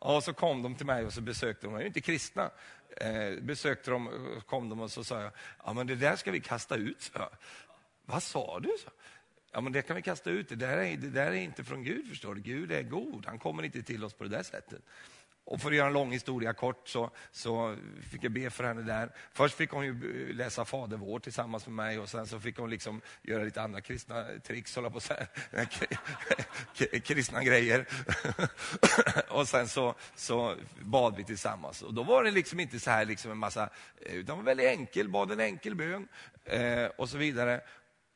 Och 0.05 0.23
så 0.23 0.33
kom 0.33 0.61
de 0.61 0.75
till 0.75 0.85
mig 0.85 1.05
och 1.05 1.13
så 1.13 1.21
besökte 1.21 1.67
de, 1.67 1.73
de 1.73 1.75
är 1.75 1.81
ju 1.81 1.87
inte 1.87 2.01
kristna. 2.01 2.51
Eh, 2.97 3.41
besökte 3.41 3.91
de, 3.91 4.09
kom 4.45 4.69
de 4.69 4.79
och 4.79 4.91
så 4.91 5.03
sa 5.03 5.21
jag, 5.21 5.31
ja 5.65 5.73
men 5.73 5.87
det 5.87 5.95
där 5.95 6.15
ska 6.15 6.31
vi 6.31 6.39
kasta 6.39 6.75
ut. 6.75 7.01
Så. 7.01 7.29
Vad 8.05 8.23
sa 8.23 8.59
du? 8.59 8.69
Så. 8.83 8.89
Ja 9.51 9.61
men 9.61 9.73
det 9.73 9.81
kan 9.81 9.95
vi 9.95 10.01
kasta 10.01 10.29
ut, 10.29 10.49
det 10.49 10.55
där, 10.55 10.77
är, 10.77 10.97
det 10.97 11.09
där 11.09 11.31
är 11.31 11.35
inte 11.35 11.63
från 11.63 11.83
Gud 11.83 12.09
förstår 12.09 12.35
du. 12.35 12.41
Gud 12.41 12.71
är 12.71 12.83
god, 12.83 13.25
han 13.25 13.39
kommer 13.39 13.63
inte 13.63 13.83
till 13.83 14.03
oss 14.03 14.13
på 14.13 14.23
det 14.23 14.29
där 14.29 14.43
sättet. 14.43 14.81
Och 15.45 15.61
för 15.61 15.69
att 15.69 15.75
göra 15.75 15.87
en 15.87 15.93
lång 15.93 16.11
historia 16.11 16.53
kort 16.53 16.87
så, 16.87 17.11
så 17.31 17.75
fick 18.11 18.23
jag 18.23 18.31
be 18.31 18.49
för 18.49 18.63
henne 18.63 18.81
där. 18.81 19.11
Först 19.33 19.55
fick 19.55 19.69
hon 19.71 19.85
ju 19.85 20.33
läsa 20.33 20.65
Fader 20.65 20.97
vår 20.97 21.19
tillsammans 21.19 21.67
med 21.67 21.75
mig 21.75 21.99
och 21.99 22.09
sen 22.09 22.27
så 22.27 22.39
fick 22.39 22.57
hon 22.57 22.69
liksom 22.69 23.01
göra 23.21 23.43
lite 23.43 23.61
andra 23.61 23.81
kristna 23.81 24.25
tricks, 24.43 24.75
hålla 24.75 24.89
på 24.89 24.99
så 24.99 25.13
här, 25.13 25.27
kristna 26.99 27.43
grejer. 27.43 27.87
och 29.29 29.47
sen 29.47 29.67
så, 29.67 29.95
så 30.15 30.55
bad 30.79 31.15
vi 31.17 31.23
tillsammans. 31.23 31.81
Och 31.81 31.93
då 31.93 32.03
var 32.03 32.23
det 32.23 32.31
liksom 32.31 32.59
inte 32.59 32.79
så 32.79 32.91
här 32.91 33.05
liksom 33.05 33.31
en 33.31 33.37
massa, 33.37 33.69
eh, 34.01 34.15
utan 34.15 34.37
var 34.37 34.43
väldigt 34.43 34.67
enkel, 34.67 35.09
bad 35.09 35.31
en 35.31 35.39
enkel 35.39 35.75
bön 35.75 36.07
eh, 36.45 36.85
och 36.85 37.09
så 37.09 37.17
vidare. 37.17 37.61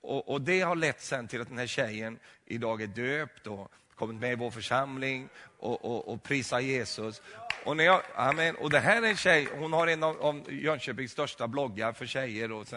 Och, 0.02 0.30
och, 0.30 0.42
det 0.42 0.62
har 0.62 0.76
lett 0.76 1.02
sen 1.02 1.28
till 1.28 1.42
att 1.42 1.48
den 1.48 1.58
här 1.58 1.68
tjejen 1.68 2.20
idag 2.46 2.82
är 2.82 2.88
döpt 2.88 3.48
och 3.48 3.72
kommit 4.00 4.22
med 4.22 4.32
i 4.32 4.36
vår 4.36 4.52
församling 4.52 5.30
och, 5.60 5.86
och, 5.86 6.14
och 6.14 6.24
prisar 6.24 6.60
Jesus. 6.60 7.22
Och, 7.64 7.78
när 7.78 7.84
jag, 7.84 8.02
amen, 8.16 8.56
och 8.56 8.70
det 8.70 8.80
här 8.80 9.02
är 9.02 9.10
en 9.10 9.16
tjej, 9.16 9.48
hon 9.58 9.74
har 9.74 9.88
en 9.88 10.04
av, 10.04 10.22
av 10.22 10.54
Jönköpings 10.54 11.12
största 11.12 11.48
bloggar 11.48 11.94
för 11.94 12.06
tjejer, 12.06 12.52
och 12.52 12.68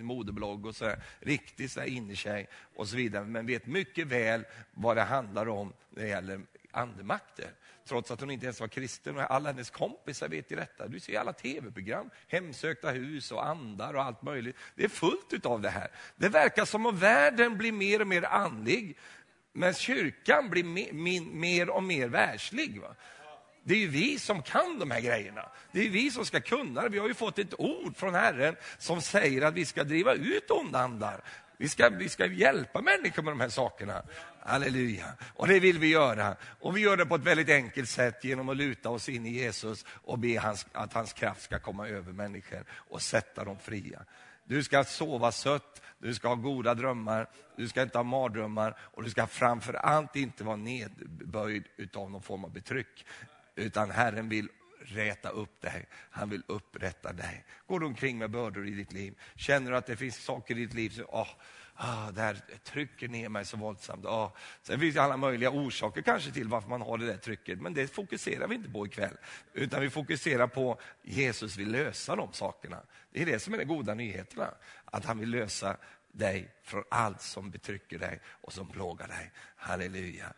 modeblogg 0.00 0.66
och 0.66 0.76
så 0.76 0.84
här, 0.84 0.98
Riktig 1.20 1.70
så 1.70 1.80
här 1.80 2.46
och 2.76 2.88
så 2.88 2.96
vidare, 2.96 3.24
men 3.24 3.46
vet 3.46 3.66
mycket 3.66 4.06
väl 4.06 4.44
vad 4.74 4.96
det 4.96 5.02
handlar 5.02 5.48
om 5.48 5.72
när 5.90 6.02
det 6.02 6.08
gäller 6.08 6.40
andemakter. 6.70 7.50
Trots 7.84 8.10
att 8.10 8.20
hon 8.20 8.30
inte 8.30 8.46
ens 8.46 8.60
var 8.60 8.68
kristen. 8.68 9.16
Och 9.16 9.30
alla 9.30 9.48
hennes 9.48 9.70
kompisar 9.70 10.28
vet 10.28 10.52
ju 10.52 10.56
detta. 10.56 10.88
Du 10.88 11.00
ser 11.00 11.18
alla 11.18 11.32
tv-program, 11.32 12.10
hemsökta 12.28 12.90
hus 12.90 13.32
och 13.32 13.46
andar 13.46 13.94
och 13.94 14.02
allt 14.02 14.22
möjligt. 14.22 14.56
Det 14.74 14.84
är 14.84 14.88
fullt 14.88 15.46
av 15.46 15.60
det 15.60 15.70
här. 15.70 15.90
Det 16.16 16.28
verkar 16.28 16.64
som 16.64 16.86
om 16.86 16.96
världen 16.96 17.58
blir 17.58 17.72
mer 17.72 18.00
och 18.00 18.06
mer 18.06 18.22
andlig 18.22 18.96
men 19.52 19.74
kyrkan 19.74 20.50
blir 20.50 20.92
mer 21.22 21.70
och 21.70 21.82
mer 21.82 22.08
världslig. 22.08 22.80
Va? 22.80 22.94
Det 23.64 23.74
är 23.74 23.78
ju 23.78 23.88
vi 23.88 24.18
som 24.18 24.42
kan 24.42 24.78
de 24.78 24.90
här 24.90 25.00
grejerna. 25.00 25.48
Det 25.72 25.86
är 25.86 25.90
vi 25.90 26.10
som 26.10 26.26
ska 26.26 26.40
kunna 26.40 26.82
det. 26.82 26.88
Vi 26.88 26.98
har 26.98 27.08
ju 27.08 27.14
fått 27.14 27.38
ett 27.38 27.60
ord 27.60 27.96
från 27.96 28.14
Herren 28.14 28.56
som 28.78 29.00
säger 29.00 29.42
att 29.42 29.54
vi 29.54 29.64
ska 29.64 29.84
driva 29.84 30.14
ut 30.14 30.50
onda 30.50 30.78
andar. 30.78 31.20
Vi 31.56 31.68
ska, 31.68 31.88
vi 31.88 32.08
ska 32.08 32.26
hjälpa 32.26 32.80
människor 32.80 33.22
med 33.22 33.32
de 33.32 33.40
här 33.40 33.48
sakerna. 33.48 34.02
Halleluja. 34.40 35.06
Och 35.34 35.48
det 35.48 35.60
vill 35.60 35.78
vi 35.78 35.88
göra. 35.88 36.36
Och 36.60 36.76
vi 36.76 36.80
gör 36.80 36.96
det 36.96 37.06
på 37.06 37.14
ett 37.14 37.22
väldigt 37.22 37.48
enkelt 37.48 37.88
sätt 37.88 38.24
genom 38.24 38.48
att 38.48 38.56
luta 38.56 38.90
oss 38.90 39.08
in 39.08 39.26
i 39.26 39.30
Jesus 39.30 39.84
och 39.88 40.18
be 40.18 40.38
hans, 40.38 40.66
att 40.72 40.92
hans 40.92 41.12
kraft 41.12 41.42
ska 41.42 41.58
komma 41.58 41.88
över 41.88 42.12
människor 42.12 42.64
och 42.70 43.02
sätta 43.02 43.44
dem 43.44 43.56
fria. 43.62 44.00
Du 44.44 44.62
ska 44.62 44.84
sova 44.84 45.32
sött, 45.32 45.82
du 46.02 46.14
ska 46.14 46.28
ha 46.28 46.34
goda 46.34 46.74
drömmar, 46.74 47.30
du 47.56 47.68
ska 47.68 47.82
inte 47.82 47.98
ha 47.98 48.02
mardrömmar 48.02 48.76
och 48.80 49.02
du 49.02 49.10
ska 49.10 49.26
framför 49.26 49.74
allt 49.74 50.16
inte 50.16 50.44
vara 50.44 50.56
nedböjd 50.56 51.64
av 51.94 52.10
någon 52.10 52.22
form 52.22 52.44
av 52.44 52.52
betryck. 52.52 53.06
Utan 53.54 53.90
Herren 53.90 54.28
vill 54.28 54.48
räta 54.80 55.28
upp 55.28 55.60
dig, 55.60 55.86
han 56.10 56.30
vill 56.30 56.42
upprätta 56.46 57.12
dig. 57.12 57.44
Går 57.66 57.80
du 57.80 57.86
omkring 57.86 58.18
med 58.18 58.30
bördor 58.30 58.68
i 58.68 58.70
ditt 58.70 58.92
liv? 58.92 59.18
Känner 59.34 59.70
du 59.70 59.76
att 59.76 59.86
det 59.86 59.96
finns 59.96 60.24
saker 60.24 60.58
i 60.58 60.60
ditt 60.60 60.74
liv 60.74 60.90
som 60.90 61.04
oh, 61.04 61.28
ah, 61.82 62.10
det 62.10 62.20
här 62.20 62.38
trycker 62.64 63.08
ner 63.08 63.28
mig 63.28 63.44
så 63.44 63.56
våldsamt. 63.56 64.06
Ah. 64.06 64.32
Sen 64.62 64.80
finns 64.80 64.94
det 64.94 65.02
alla 65.02 65.16
möjliga 65.16 65.50
orsaker 65.50 66.02
kanske 66.02 66.30
till 66.30 66.48
varför 66.48 66.68
man 66.68 66.82
har 66.82 66.98
det 66.98 67.06
där 67.06 67.16
trycket, 67.16 67.60
men 67.60 67.74
det 67.74 67.86
fokuserar 67.86 68.48
vi 68.48 68.54
inte 68.54 68.70
på 68.70 68.86
ikväll. 68.86 69.16
Utan 69.52 69.80
vi 69.80 69.90
fokuserar 69.90 70.46
på 70.46 70.80
Jesus 71.02 71.56
vill 71.56 71.70
lösa 71.70 72.16
de 72.16 72.32
sakerna. 72.32 72.82
Det 73.10 73.22
är 73.22 73.26
det 73.26 73.38
som 73.38 73.54
är 73.54 73.58
de 73.58 73.64
goda 73.64 73.94
nyheterna, 73.94 74.54
att 74.84 75.04
han 75.04 75.18
vill 75.18 75.30
lösa 75.30 75.76
dig 76.12 76.54
från 76.62 76.84
allt 76.90 77.22
som 77.22 77.50
betrycker 77.50 77.98
dig 77.98 78.20
och 78.26 78.52
som 78.52 78.68
plågar 78.68 79.08
dig. 79.08 79.32
Halleluja. 79.56 80.32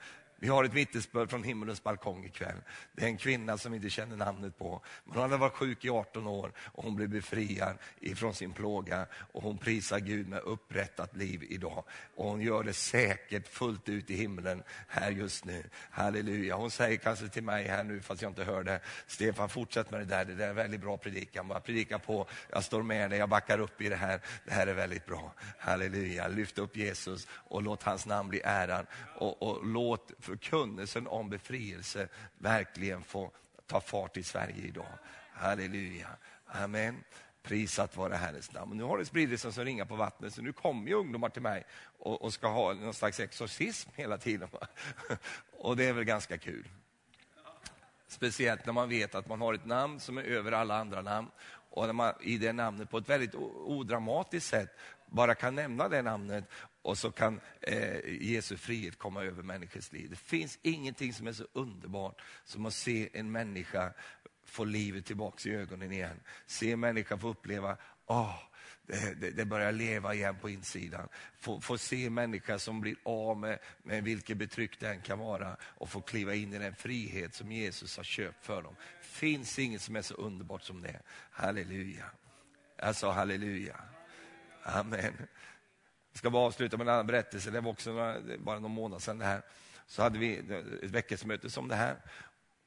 Vi 0.44 0.50
har 0.50 0.64
ett 0.64 0.74
vittnesbörd 0.74 1.30
från 1.30 1.42
himmelens 1.42 1.82
balkong 1.82 2.24
ikväll. 2.24 2.56
Det 2.92 3.02
är 3.04 3.06
en 3.06 3.16
kvinna 3.16 3.58
som 3.58 3.72
vi 3.72 3.76
inte 3.76 3.90
känner 3.90 4.16
namnet 4.16 4.58
på. 4.58 4.82
Men 5.04 5.14
hon 5.14 5.22
hade 5.22 5.36
varit 5.36 5.52
sjuk 5.52 5.84
i 5.84 5.90
18 5.90 6.26
år 6.26 6.52
och 6.58 6.84
hon 6.84 6.96
blev 6.96 7.08
befriad 7.08 7.78
ifrån 8.00 8.34
sin 8.34 8.52
plåga. 8.52 9.06
Och 9.32 9.42
hon 9.42 9.58
prisar 9.58 9.98
Gud 9.98 10.28
med 10.28 10.38
upprättat 10.38 11.16
liv 11.16 11.46
idag. 11.48 11.84
Och 12.14 12.28
hon 12.28 12.40
gör 12.40 12.62
det 12.62 12.72
säkert 12.72 13.48
fullt 13.48 13.88
ut 13.88 14.10
i 14.10 14.14
himlen 14.16 14.62
här 14.88 15.10
just 15.10 15.44
nu. 15.44 15.64
Halleluja. 15.90 16.54
Hon 16.54 16.70
säger 16.70 16.96
kanske 16.96 17.28
till 17.28 17.44
mig 17.44 17.68
här 17.68 17.84
nu, 17.84 18.00
fast 18.00 18.22
jag 18.22 18.30
inte 18.30 18.44
hör 18.44 18.62
det. 18.62 18.80
Stefan, 19.06 19.48
fortsätt 19.48 19.90
med 19.90 20.00
det 20.00 20.06
där. 20.06 20.24
Det 20.24 20.34
där 20.34 20.44
är 20.44 20.50
en 20.50 20.56
väldigt 20.56 20.80
bra 20.80 20.96
predikan. 20.96 21.48
Bara 21.48 21.60
predika 21.60 21.98
på. 21.98 22.26
Jag 22.50 22.64
står 22.64 22.82
med 22.82 23.10
dig, 23.10 23.18
jag 23.18 23.28
backar 23.28 23.58
upp 23.58 23.80
i 23.80 23.88
det 23.88 23.96
här. 23.96 24.20
Det 24.44 24.52
här 24.52 24.66
är 24.66 24.74
väldigt 24.74 25.06
bra. 25.06 25.34
Halleluja. 25.58 26.28
Lyft 26.28 26.58
upp 26.58 26.76
Jesus 26.76 27.28
och 27.30 27.62
låt 27.62 27.82
hans 27.82 28.06
namn 28.06 28.28
bli 28.28 28.40
äran. 28.44 28.86
Och, 29.16 29.42
och 29.42 29.66
låt 29.66 30.12
förkunnelsen 30.34 31.06
om 31.06 31.30
befrielse 31.30 32.08
verkligen 32.38 33.02
få 33.02 33.30
ta 33.66 33.80
fart 33.80 34.16
i 34.16 34.22
Sverige 34.22 34.62
idag. 34.64 34.98
Halleluja. 35.32 36.08
Amen. 36.46 37.04
Prisat 37.42 37.96
vare 37.96 38.14
Herrens 38.14 38.52
namn. 38.52 38.76
Nu 38.76 38.84
har 38.84 38.98
det 38.98 39.04
spridit 39.04 39.40
sig 39.40 39.52
som 39.52 39.64
ringar 39.64 39.84
på 39.84 39.96
vattnet, 39.96 40.34
så 40.34 40.42
nu 40.42 40.52
kommer 40.52 40.88
ju 40.88 40.94
ungdomar 40.94 41.28
till 41.28 41.42
mig 41.42 41.64
och, 41.98 42.22
och 42.22 42.32
ska 42.32 42.48
ha 42.48 42.72
någon 42.72 42.94
slags 42.94 43.20
exorcism 43.20 43.90
hela 43.94 44.18
tiden. 44.18 44.48
Och 45.58 45.76
det 45.76 45.84
är 45.84 45.92
väl 45.92 46.04
ganska 46.04 46.38
kul. 46.38 46.68
Speciellt 48.08 48.66
när 48.66 48.72
man 48.72 48.88
vet 48.88 49.14
att 49.14 49.28
man 49.28 49.40
har 49.40 49.54
ett 49.54 49.66
namn 49.66 50.00
som 50.00 50.18
är 50.18 50.22
över 50.22 50.52
alla 50.52 50.78
andra 50.78 51.02
namn 51.02 51.30
och 51.70 51.86
när 51.86 51.92
man 51.92 52.14
i 52.20 52.38
det 52.38 52.52
namnet 52.52 52.90
på 52.90 52.98
ett 52.98 53.08
väldigt 53.08 53.34
odramatiskt 53.66 54.50
sätt 54.50 54.76
bara 55.06 55.34
kan 55.34 55.54
nämna 55.54 55.88
det 55.88 56.02
namnet 56.02 56.44
och 56.84 56.98
så 56.98 57.10
kan 57.10 57.40
eh, 57.60 58.22
Jesu 58.22 58.56
frihet 58.56 58.98
komma 58.98 59.22
över 59.22 59.42
människors 59.42 59.92
liv. 59.92 60.10
Det 60.10 60.16
finns 60.16 60.58
ingenting 60.62 61.12
som 61.12 61.26
är 61.26 61.32
så 61.32 61.46
underbart 61.52 62.22
som 62.44 62.66
att 62.66 62.74
se 62.74 63.08
en 63.12 63.32
människa 63.32 63.92
få 64.44 64.64
livet 64.64 65.06
tillbaka 65.06 65.48
i 65.48 65.54
ögonen 65.54 65.92
igen. 65.92 66.20
Se 66.46 66.72
en 66.72 66.80
människa 66.80 67.18
få 67.18 67.28
uppleva, 67.28 67.76
oh, 68.06 68.36
det, 68.86 69.20
det, 69.20 69.30
det, 69.30 69.44
börjar 69.44 69.72
leva 69.72 70.14
igen 70.14 70.36
på 70.40 70.50
insidan. 70.50 71.08
Få, 71.40 71.60
få 71.60 71.78
se 71.78 72.06
en 72.06 72.14
människa 72.14 72.58
som 72.58 72.80
blir 72.80 72.96
av 73.02 73.36
med, 73.36 73.58
med 73.82 74.04
vilket 74.04 74.36
betryck 74.36 74.80
det 74.80 74.88
än 74.88 75.00
kan 75.00 75.18
vara 75.18 75.56
och 75.62 75.90
få 75.90 76.00
kliva 76.00 76.34
in 76.34 76.54
i 76.54 76.58
den 76.58 76.74
frihet 76.74 77.34
som 77.34 77.52
Jesus 77.52 77.96
har 77.96 78.04
köpt 78.04 78.46
för 78.46 78.62
dem. 78.62 78.76
finns 79.00 79.58
inget 79.58 79.82
som 79.82 79.96
är 79.96 80.02
så 80.02 80.14
underbart 80.14 80.62
som 80.62 80.82
det. 80.82 81.00
Halleluja. 81.30 82.04
Jag 82.76 82.96
sa 82.96 83.12
halleluja. 83.12 83.76
Amen. 84.62 85.12
Jag 86.14 86.18
ska 86.18 86.30
bara 86.30 86.46
avsluta 86.46 86.76
med 86.76 86.88
en 86.88 86.94
annan 86.94 87.06
berättelse. 87.06 87.50
Det 87.50 87.60
var 87.60 87.70
också 87.70 87.92
några, 87.92 88.20
bara 88.38 88.58
någon 88.58 88.70
månad 88.70 89.02
sedan 89.02 89.18
det 89.18 89.24
här. 89.24 89.42
Så 89.86 90.02
hade 90.02 90.18
vi 90.18 90.36
ett 90.82 90.90
väckelsemöte 90.90 91.50
som 91.50 91.68
det 91.68 91.74
här. 91.74 91.96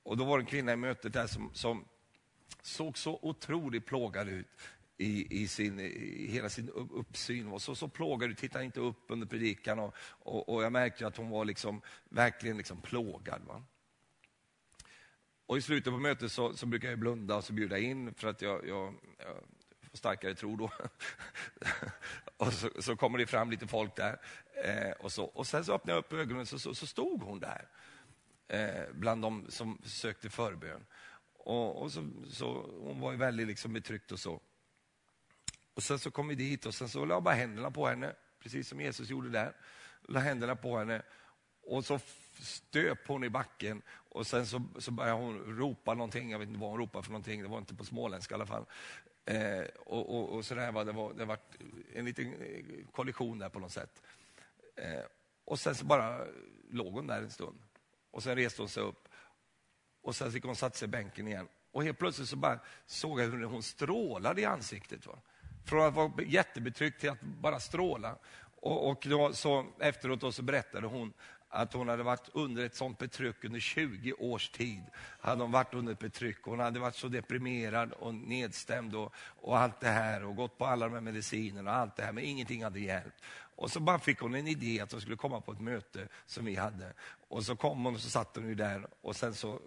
Och 0.04 0.18
då 0.18 0.26
var 0.26 0.38
det 0.38 0.42
en 0.42 0.46
kvinna 0.46 0.74
i 0.74 0.76
mötet 0.76 1.14
där 1.14 1.28
som, 1.28 1.50
som 1.54 1.86
såg 2.62 2.98
så 2.98 3.20
otroligt 3.22 3.86
plågad 3.86 4.30
ut 4.30 4.48
i, 4.98 5.42
i, 5.44 5.48
sin, 5.48 5.80
i 5.80 6.28
hela 6.32 6.50
sin 6.50 6.70
uppsyn. 6.70 7.48
Och 7.48 7.62
så, 7.62 7.76
så 7.76 7.88
plågad 7.88 8.32
ut, 8.32 8.38
tittade 8.38 8.66
inte 8.66 8.80
upp 8.80 9.04
under 9.08 9.28
predikan. 9.28 9.80
Och, 9.80 9.96
och, 10.08 10.50
och 10.50 10.64
jag 10.64 10.72
märkte 10.72 11.08
att 11.08 11.18
hon 11.18 11.30
var 11.30 11.46
liksom, 11.46 11.82
verkligen 12.10 12.58
liksom 12.58 12.82
plågad. 12.82 13.42
Va? 13.48 13.64
Och 15.46 15.58
I 15.58 15.62
slutet 15.62 15.94
på 15.94 16.00
mötet 16.00 16.32
så, 16.32 16.54
så 16.54 16.66
brukar 16.66 16.90
jag 16.90 17.00
blunda 17.00 17.36
och 17.36 17.44
så 17.44 17.54
bjuda 17.54 17.78
in 17.78 18.14
för 18.14 18.28
att 18.28 18.42
jag, 18.42 18.68
jag, 18.68 18.94
jag 19.18 19.44
starkare 19.98 20.36
tro 20.36 20.56
då. 20.56 20.72
och 22.38 22.54
så, 22.54 22.70
så, 22.80 22.96
kommer 22.96 23.18
det 23.18 23.28
fram 23.28 23.52
lite 23.52 23.68
folk 23.68 23.96
där. 23.96 24.20
Eh, 24.64 24.92
och, 24.92 25.12
så, 25.12 25.24
och 25.24 25.48
sen 25.48 25.66
så 25.66 25.74
öppnade 25.74 25.98
jag 25.98 26.00
upp 26.00 26.14
ögonen 26.14 26.46
så, 26.46 26.60
så, 26.60 26.76
så 26.76 26.88
stod 26.88 27.24
hon 27.24 27.40
där. 27.40 27.68
Eh, 28.48 28.94
bland 28.94 29.22
de 29.22 29.46
som 29.50 29.82
sökte 29.86 30.30
förbön. 30.30 30.86
Och, 31.34 31.82
och 31.82 31.92
så, 31.92 32.10
så, 32.30 32.70
hon 32.82 33.00
var 33.00 33.12
ju 33.12 33.18
väldigt 33.18 33.48
liksom 33.48 33.74
betryckt 33.74 34.12
och 34.12 34.20
så. 34.20 34.42
Och 35.74 35.84
sen 35.84 36.00
så 36.00 36.12
kom 36.12 36.28
vi 36.28 36.36
dit 36.36 36.66
och 36.66 36.76
sen 36.76 36.90
så 36.90 37.06
la 37.06 37.16
jag 37.16 37.24
bara 37.24 37.36
händerna 37.36 37.72
på 37.72 37.88
henne, 37.88 38.16
precis 38.40 38.68
som 38.68 38.82
Jesus 38.82 39.10
gjorde 39.10 39.30
där. 39.30 39.54
La 40.08 40.20
händerna 40.20 40.56
på 40.56 40.78
henne 40.78 41.02
och 41.62 41.86
så 41.86 42.00
stöp 42.40 43.08
hon 43.08 43.24
i 43.24 43.30
backen 43.30 43.82
och 44.10 44.28
sen 44.28 44.46
så, 44.46 44.64
så 44.78 44.92
började 44.92 45.22
hon 45.22 45.58
ropa 45.58 45.94
någonting, 45.94 46.32
jag 46.32 46.40
vet 46.40 46.48
inte 46.48 46.60
vad 46.60 46.70
hon 46.70 46.80
ropade 46.80 47.04
för 47.04 47.12
någonting, 47.12 47.42
det 47.42 47.48
var 47.48 47.58
inte 47.58 47.76
på 47.76 47.86
småländska 47.86 48.34
i 48.34 48.36
alla 48.36 48.46
fall. 48.46 48.66
Eh, 49.28 49.66
och, 49.86 50.16
och, 50.16 50.30
och 50.30 50.46
sådär 50.46 50.72
var 50.72 50.86
det, 50.86 50.92
var, 50.92 51.14
det 51.14 51.26
var 51.26 51.38
en 51.94 52.06
liten 52.06 52.34
eh, 52.34 52.66
kollision 52.92 53.40
där 53.40 53.50
på 53.50 53.60
något 53.60 53.72
sätt. 53.72 54.04
Eh, 54.76 55.04
och 55.46 55.60
sen 55.60 55.76
så 55.76 55.86
bara 55.86 56.26
låg 56.70 56.94
hon 56.94 57.08
där 57.08 57.22
en 57.22 57.30
stund. 57.30 57.60
Och 58.12 58.24
sen 58.24 58.36
reste 58.36 58.62
hon 58.62 58.70
sig 58.70 58.84
upp. 58.84 59.08
Och 60.02 60.16
sen 60.16 60.32
fick 60.32 60.44
hon 60.44 60.56
satt 60.56 60.76
sig 60.76 60.86
i 60.86 60.90
bänken 60.90 61.28
igen. 61.28 61.48
Och 61.72 61.84
helt 61.84 61.98
plötsligt 61.98 62.30
så 62.30 62.36
bara 62.36 62.60
såg 62.86 63.20
jag 63.20 63.26
hur 63.26 63.44
hon 63.44 63.64
strålade 63.64 64.42
i 64.42 64.46
ansiktet. 64.46 65.06
Va? 65.06 65.20
Från 65.66 65.88
att 65.88 65.94
vara 65.94 66.12
jättebetryckt 66.24 67.00
till 67.00 67.10
att 67.10 67.22
bara 67.22 67.60
stråla. 67.60 68.18
Och, 68.62 68.90
och 68.90 69.08
då, 69.10 69.34
så, 69.34 69.66
efteråt 69.80 70.22
då 70.22 70.32
så 70.32 70.44
berättade 70.44 70.88
hon 70.88 71.14
att 71.50 71.74
hon 71.74 71.88
hade 71.88 72.04
varit 72.04 72.30
under 72.34 72.66
ett 72.66 72.76
sånt 72.76 72.98
betryck 72.98 73.44
under 73.44 73.60
20 73.60 74.14
års 74.14 74.50
tid. 74.50 74.84
Hade 75.20 75.42
hon 75.42 75.52
varit 75.52 75.74
under 75.74 75.94
betryck. 75.94 76.38
Hon 76.44 76.60
hade 76.60 76.80
varit 76.80 76.96
så 76.96 77.08
deprimerad 77.08 77.92
och 77.92 78.14
nedstämd 78.14 78.96
och, 78.96 79.14
och 79.42 79.58
allt 79.58 79.80
det 79.80 79.88
här 79.88 80.24
och 80.24 80.36
gått 80.36 80.58
på 80.58 80.66
alla 80.66 80.86
de 80.86 80.94
här 80.94 81.02
medicinerna 81.02 81.72
och 81.72 81.78
allt 81.78 81.96
det 81.96 82.04
här, 82.04 82.12
men 82.12 82.24
ingenting 82.24 82.64
hade 82.64 82.80
hjälpt. 82.80 83.24
Och 83.58 83.72
så 83.72 83.80
bara 83.80 84.00
fick 84.00 84.20
hon 84.20 84.36
en 84.36 84.48
idé 84.48 84.80
att 84.80 84.92
hon 84.92 85.02
skulle 85.02 85.16
komma 85.16 85.42
på 85.42 85.52
ett 85.52 85.60
möte 85.60 86.08
som 86.26 86.46
vi 86.46 86.56
hade. 86.56 86.94
Och 87.28 87.44
så 87.44 87.56
kom 87.56 87.84
hon 87.84 87.96
och 87.96 88.02
så 88.02 88.10
satt 88.10 88.36
hon 88.36 88.48
ju 88.48 88.56
där 88.56 88.88
och 89.02 89.16
sen 89.16 89.34
så, 89.34 89.60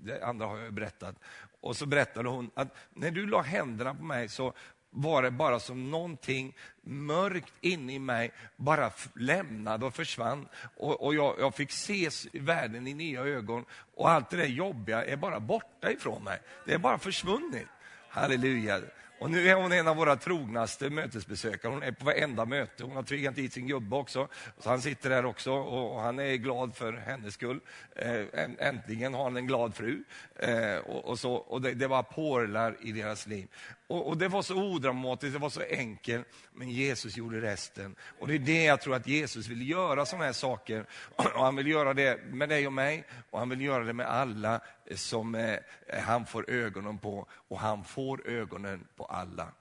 det 0.00 0.24
andra 0.24 0.46
har 0.46 0.58
jag 0.58 0.72
berättat. 0.72 1.16
Och 1.60 1.76
så 1.76 1.86
berättade 1.86 2.28
hon 2.28 2.50
att 2.54 2.76
när 2.90 3.10
du 3.10 3.26
la 3.26 3.42
händerna 3.42 3.94
på 3.94 4.02
mig 4.02 4.28
så 4.28 4.52
var 4.96 5.22
det 5.22 5.30
bara 5.30 5.60
som 5.60 5.90
någonting 5.90 6.56
mörkt 6.82 7.52
inne 7.60 7.94
i 7.94 7.98
mig 7.98 8.32
bara 8.56 8.90
lämnade 9.14 9.86
och 9.86 9.94
försvann. 9.94 10.48
Och, 10.76 11.04
och 11.04 11.14
jag, 11.14 11.34
jag, 11.38 11.54
fick 11.54 11.70
se 11.70 12.10
världen 12.32 12.86
i 12.86 12.94
nya 12.94 13.20
ögon 13.20 13.64
och 13.94 14.10
allt 14.10 14.30
det 14.30 14.36
där 14.36 14.46
jobbiga 14.46 15.04
är 15.04 15.16
bara 15.16 15.40
borta 15.40 15.90
ifrån 15.90 16.24
mig. 16.24 16.40
Det 16.66 16.74
är 16.74 16.78
bara 16.78 16.98
försvunnit. 16.98 17.66
Halleluja. 18.08 18.80
Och 19.18 19.30
nu 19.30 19.48
är 19.48 19.54
hon 19.54 19.72
en 19.72 19.88
av 19.88 19.96
våra 19.96 20.16
trognaste 20.16 20.90
mötesbesökare. 20.90 21.72
Hon 21.72 21.82
är 21.82 21.92
på 21.92 22.04
varenda 22.04 22.44
möte. 22.44 22.84
Hon 22.84 22.96
har 22.96 23.02
tvingat 23.02 23.34
dit 23.34 23.52
sin 23.52 23.66
gubbe 23.66 23.96
också. 23.96 24.28
Så 24.58 24.70
han 24.70 24.82
sitter 24.82 25.10
där 25.10 25.24
också 25.24 25.52
och 25.52 26.00
han 26.00 26.18
är 26.18 26.34
glad 26.34 26.76
för 26.76 26.92
hennes 26.92 27.34
skull. 27.34 27.60
Eh, 27.96 28.24
äntligen 28.58 29.14
har 29.14 29.24
han 29.24 29.36
en 29.36 29.46
glad 29.46 29.74
fru. 29.74 30.04
Eh, 30.38 30.76
och, 30.76 31.18
så, 31.18 31.32
och 31.34 31.62
det, 31.62 31.74
det 31.74 31.86
var 31.86 32.02
porlar 32.02 32.76
i 32.80 32.92
deras 32.92 33.26
liv. 33.26 33.48
Och, 33.88 34.08
och, 34.08 34.16
Det 34.16 34.28
var 34.28 34.42
så 34.42 34.54
odramatiskt, 34.54 35.32
det 35.32 35.38
var 35.38 35.50
så 35.50 35.62
enkelt, 35.70 36.26
men 36.52 36.70
Jesus 36.70 37.16
gjorde 37.16 37.40
resten. 37.40 37.96
Och 38.18 38.28
Det 38.28 38.34
är 38.34 38.38
det 38.38 38.64
jag 38.64 38.80
tror 38.80 38.94
att 38.94 39.06
Jesus 39.06 39.48
vill 39.48 39.70
göra, 39.70 40.06
sådana 40.06 40.24
här 40.24 40.32
saker. 40.32 40.86
Och 41.16 41.24
Han 41.24 41.56
vill 41.56 41.66
göra 41.66 41.94
det 41.94 42.20
med 42.30 42.48
dig 42.48 42.66
och 42.66 42.72
mig, 42.72 43.04
och 43.36 43.40
han 43.40 43.48
vill 43.48 43.60
göra 43.60 43.84
det 43.84 43.92
med 43.92 44.06
alla 44.06 44.60
eh, 44.84 44.96
som 44.96 45.34
eh, 45.34 45.58
han 46.02 46.26
får 46.26 46.50
ögonen 46.50 46.98
på. 46.98 47.28
Och 47.30 47.58
han 47.58 47.84
får 47.84 48.28
ögonen 48.28 48.86
på 48.96 49.04
alla. 49.04 49.52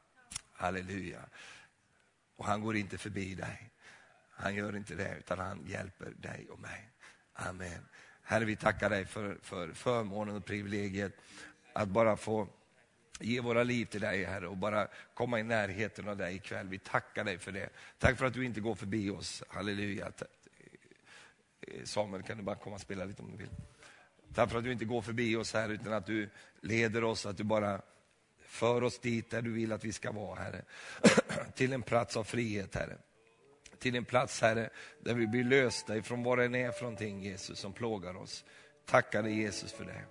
Halleluja. 0.53 1.19
Och 2.35 2.45
han 2.45 2.61
går 2.61 2.75
inte 2.75 2.97
förbi 2.97 3.35
dig. 3.35 3.71
Han 4.29 4.55
gör 4.55 4.75
inte 4.75 4.95
det, 4.95 5.15
utan 5.19 5.39
han 5.39 5.65
hjälper 5.67 6.13
dig 6.17 6.47
och 6.49 6.59
mig. 6.59 6.89
Amen. 7.33 7.85
Herre, 8.23 8.45
vi 8.45 8.55
tackar 8.55 8.89
dig 8.89 9.05
för, 9.05 9.37
för 9.41 9.73
förmånen 9.73 10.35
och 10.35 10.45
privilegiet 10.45 11.13
att 11.73 11.87
bara 11.87 12.17
få 12.17 12.47
ge 13.19 13.39
våra 13.39 13.63
liv 13.63 13.85
till 13.85 14.01
dig 14.01 14.23
Herre 14.23 14.47
och 14.47 14.57
bara 14.57 14.87
komma 15.13 15.39
i 15.39 15.43
närheten 15.43 16.09
av 16.09 16.17
dig 16.17 16.35
ikväll. 16.35 16.67
Vi 16.67 16.79
tackar 16.79 17.23
dig 17.23 17.37
för 17.37 17.51
det. 17.51 17.69
Tack 17.97 18.17
för 18.17 18.25
att 18.25 18.33
du 18.33 18.45
inte 18.45 18.61
går 18.61 18.75
förbi 18.75 19.09
oss. 19.09 19.43
Halleluja. 19.47 20.11
Eh, 21.67 21.83
Samuel, 21.83 22.23
kan 22.23 22.37
du 22.37 22.43
bara 22.43 22.55
komma 22.55 22.75
och 22.75 22.81
spela 22.81 23.05
lite 23.05 23.21
om 23.21 23.31
du 23.31 23.37
vill? 23.37 23.49
Tack 24.33 24.51
för 24.51 24.57
att 24.57 24.63
du 24.63 24.71
inte 24.71 24.85
går 24.85 25.01
förbi 25.01 25.35
oss 25.35 25.53
här 25.53 25.69
utan 25.69 25.93
att 25.93 26.05
du 26.05 26.29
leder 26.61 27.03
oss, 27.03 27.25
att 27.25 27.37
du 27.37 27.43
bara 27.43 27.81
för 28.39 28.83
oss 28.83 28.99
dit 28.99 29.31
där 29.31 29.41
du 29.41 29.51
vill 29.51 29.71
att 29.71 29.85
vi 29.85 29.93
ska 29.93 30.11
vara 30.11 30.39
Herre. 30.39 30.61
Till 31.55 31.73
en 31.73 31.81
plats 31.81 32.17
av 32.17 32.23
frihet 32.23 32.75
Herre. 32.75 32.97
Till 33.79 33.95
en 33.95 34.05
plats 34.05 34.41
Herre 34.41 34.69
där 34.99 35.13
vi 35.13 35.27
blir 35.27 35.43
lösta 35.43 35.97
ifrån 35.97 36.23
vad 36.23 36.37
det 36.37 36.45
än 36.45 36.55
är 36.55 36.71
för 36.71 36.81
någonting 36.81 37.23
Jesus 37.23 37.59
som 37.59 37.73
plågar 37.73 38.17
oss. 38.17 38.45
Tackar 38.85 39.23
dig 39.23 39.39
Jesus 39.39 39.73
för 39.73 39.85
det. 39.85 40.05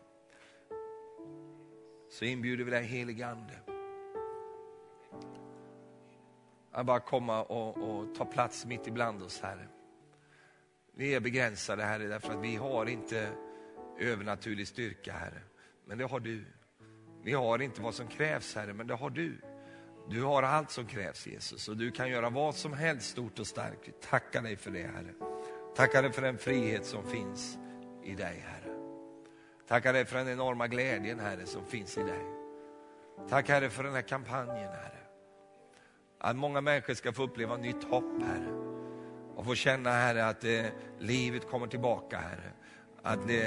Så 2.11 2.25
inbjuder 2.25 2.65
vi 2.65 2.71
dig 2.71 2.85
helige 2.85 3.27
Ande. 3.27 3.59
Att 6.73 6.87
bara 6.87 7.01
komma 7.01 7.43
och, 7.43 7.77
och 7.77 8.15
ta 8.15 8.25
plats 8.25 8.67
mitt 8.67 8.87
ibland 8.87 9.23
oss 9.23 9.41
Herre. 9.41 9.69
Vi 10.97 11.15
är 11.15 11.21
begränsade 11.21 11.83
Herre 11.83 12.07
därför 12.07 12.33
att 12.33 12.43
vi 12.43 12.57
har 12.57 12.87
inte 12.87 13.29
övernaturlig 13.99 14.69
styrka 14.69 15.13
Herre. 15.13 15.41
Men 15.87 15.99
det 15.99 16.05
har 16.05 16.21
du. 16.21 16.45
Vi 17.23 17.33
har 17.33 17.63
inte 17.63 17.83
vad 17.83 17.95
som 17.95 18.09
krävs 18.09 18.55
Herre, 18.55 18.73
men 18.73 18.87
det 18.87 18.95
har 18.95 19.11
du. 19.11 19.41
Du 20.09 20.23
har 20.23 20.43
allt 20.43 20.71
som 20.71 20.87
krävs 20.87 21.27
Jesus 21.27 21.69
och 21.69 21.77
du 21.77 21.91
kan 21.91 22.11
göra 22.11 22.31
vad 22.31 22.55
som 22.55 22.73
helst 22.73 23.11
stort 23.11 23.39
och 23.39 23.47
starkt. 23.47 23.89
Vi 23.89 23.93
tackar 23.93 24.43
dig 24.43 24.57
för 24.57 24.71
det 24.71 24.83
Herre. 24.83 25.15
Tackar 25.77 26.03
dig 26.03 26.13
för 26.13 26.23
den 26.23 26.39
frihet 26.39 26.87
som 26.87 27.07
finns 27.07 27.59
i 28.05 28.15
dig 28.15 28.45
Herre. 28.47 28.75
Tackar 29.69 29.93
dig 29.93 30.05
för 30.05 30.19
den 30.19 30.29
enorma 30.29 30.67
glädjen 30.67 31.21
Herre 31.21 31.47
som 31.47 31.67
finns 31.67 31.99
i 31.99 32.03
dig. 32.03 32.25
Tack 33.29 33.49
Herre 33.49 33.71
för 33.71 33.85
den 33.85 33.95
här 33.95 34.03
kampanjen 34.03 34.73
Herre. 34.73 34.99
Att 36.21 36.37
många 36.37 36.61
människor 36.61 36.95
ska 36.95 37.13
få 37.13 37.23
uppleva 37.23 37.57
nytt 37.57 37.85
hopp 37.85 38.23
Herre. 38.23 38.64
Och 39.45 39.49
få 39.49 39.55
känna 39.55 39.91
Herre 39.91 40.27
att 40.27 40.45
eh, 40.45 40.65
livet 40.99 41.51
kommer 41.51 41.67
tillbaka 41.67 42.19
Herre. 42.19 42.53
Att 43.03 43.29
det, 43.29 43.43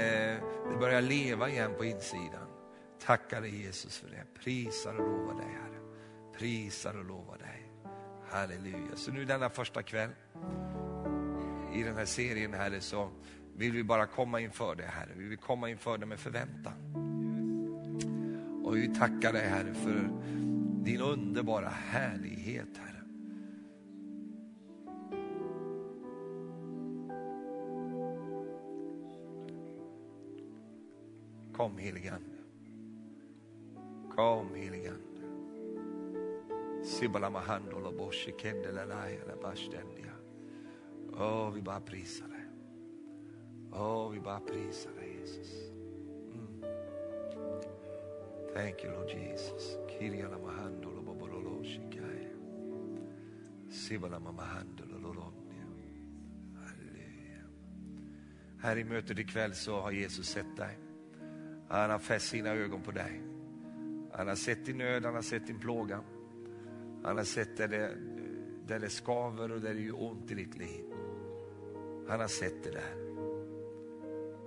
det 0.70 0.76
börjar 0.80 1.02
leva 1.02 1.48
igen 1.48 1.70
på 1.78 1.84
insidan. 1.84 2.48
Tackar 3.06 3.40
dig 3.40 3.62
Jesus 3.62 3.98
för 3.98 4.08
det. 4.08 4.40
Prisar 4.42 4.94
och 4.94 5.08
lovar 5.08 5.34
dig 5.34 5.46
Herre. 5.46 5.80
Prisar 6.38 6.98
och 6.98 7.04
lovar 7.04 7.38
dig. 7.38 7.72
Halleluja. 8.30 8.96
Så 8.96 9.12
nu 9.12 9.24
denna 9.24 9.50
första 9.50 9.82
kväll 9.82 10.10
i 11.74 11.82
den 11.82 11.96
här 11.96 12.04
serien 12.04 12.54
Herre 12.54 12.80
så 12.80 13.10
vill 13.56 13.72
vi 13.72 13.84
bara 13.84 14.06
komma 14.06 14.40
inför 14.40 14.74
dig 14.74 14.86
Herre. 14.86 15.12
Vi 15.16 15.28
vill 15.28 15.38
komma 15.38 15.70
inför 15.70 15.98
dig 15.98 16.08
med 16.08 16.18
förväntan. 16.18 16.74
Och 18.64 18.76
vi 18.76 18.94
tackar 18.94 19.32
dig 19.32 19.48
Herre 19.48 19.74
för 19.74 20.10
din 20.84 21.00
underbara 21.00 21.68
härlighet 21.68 22.68
Herre. 22.78 22.97
Kom 31.58 31.78
helige 31.78 32.12
Ande. 32.12 32.38
Kom 34.16 34.54
helige 34.54 34.90
Ande. 34.90 35.22
Sibala 36.84 37.30
mahandolo 37.30 37.92
boshi 37.92 38.32
kendela 38.32 38.84
laya 38.84 39.24
la 39.26 39.36
bashtendia. 39.42 40.12
Åh, 41.12 41.22
oh, 41.22 41.50
vi 41.54 41.62
bara 41.62 41.80
prisar 41.80 42.28
dig. 42.28 42.46
Åh, 43.72 44.10
vi 44.10 44.20
bara 44.20 44.40
prisar 44.40 44.90
dig 45.00 45.18
Jesus. 45.20 45.72
Mm. 46.34 46.62
Thank 48.54 48.84
you 48.84 48.92
Lord 48.92 49.10
Jesus. 49.10 49.76
Kiria 49.88 50.28
la 50.28 50.38
mahandolo 50.38 51.02
bobololo 51.02 51.64
shikaya. 51.64 52.34
Sibala 53.70 54.20
mahandolo 54.20 54.98
lolondia. 54.98 55.66
Halleluja. 56.54 57.44
Här 58.58 58.78
i 58.78 58.84
mötet 58.84 59.18
ikväll 59.18 59.54
så 59.54 59.80
har 59.80 59.90
Jesus 59.90 60.26
sett 60.28 60.56
dig. 60.56 60.87
Han 61.68 61.90
har 61.90 61.98
fäst 61.98 62.28
sina 62.28 62.50
ögon 62.50 62.82
på 62.82 62.90
dig. 62.90 63.22
Han 64.12 64.28
har 64.28 64.34
sett 64.34 64.66
din 64.66 64.78
nöd, 64.78 65.04
han 65.04 65.14
har 65.14 65.22
sett 65.22 65.46
din 65.46 65.58
plåga. 65.58 66.00
Han 67.02 67.16
har 67.16 67.24
sett 67.24 67.56
där 67.56 67.68
det, 67.68 67.96
där 68.66 68.78
det 68.78 68.90
skaver 68.90 69.52
och 69.52 69.60
där 69.60 69.74
det 69.74 69.80
gör 69.80 70.02
ont 70.02 70.30
i 70.30 70.34
ditt 70.34 70.58
liv. 70.58 70.84
Han 72.08 72.20
har 72.20 72.28
sett 72.28 72.64
det 72.64 72.70
där. 72.70 73.08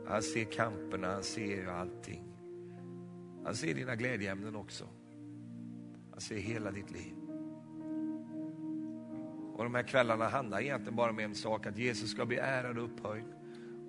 Han 0.08 0.22
ser 0.22 0.44
kamperna, 0.44 1.08
han 1.08 1.24
ser 1.24 1.68
allting. 1.68 2.24
Han 3.44 3.56
ser 3.56 3.74
dina 3.74 3.96
glädjeämnen 3.96 4.56
också. 4.56 4.86
Han 6.12 6.22
ser 6.22 6.38
hela 6.38 6.72
ditt 6.72 6.92
liv. 6.92 7.14
Och 9.54 9.64
de 9.64 9.76
här 9.76 9.84
kvällarna 9.84 10.28
handlar 10.28 10.62
egentligen 10.62 10.96
bara 10.96 11.12
om 11.12 11.20
en 11.20 11.36
sak, 11.36 11.66
att 11.66 11.78
Jesus 11.78 12.12
ska 12.12 12.26
bli 12.26 12.38
ärad 12.38 12.78
och 12.78 12.86
upphöjd 12.86 13.26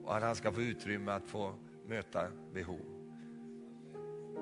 och 0.04 0.16
att 0.16 0.22
han 0.22 0.34
ska 0.34 0.52
få 0.52 0.62
utrymme 0.62 1.12
att 1.12 1.26
få 1.26 1.54
möta 1.86 2.28
behov. 2.54 2.91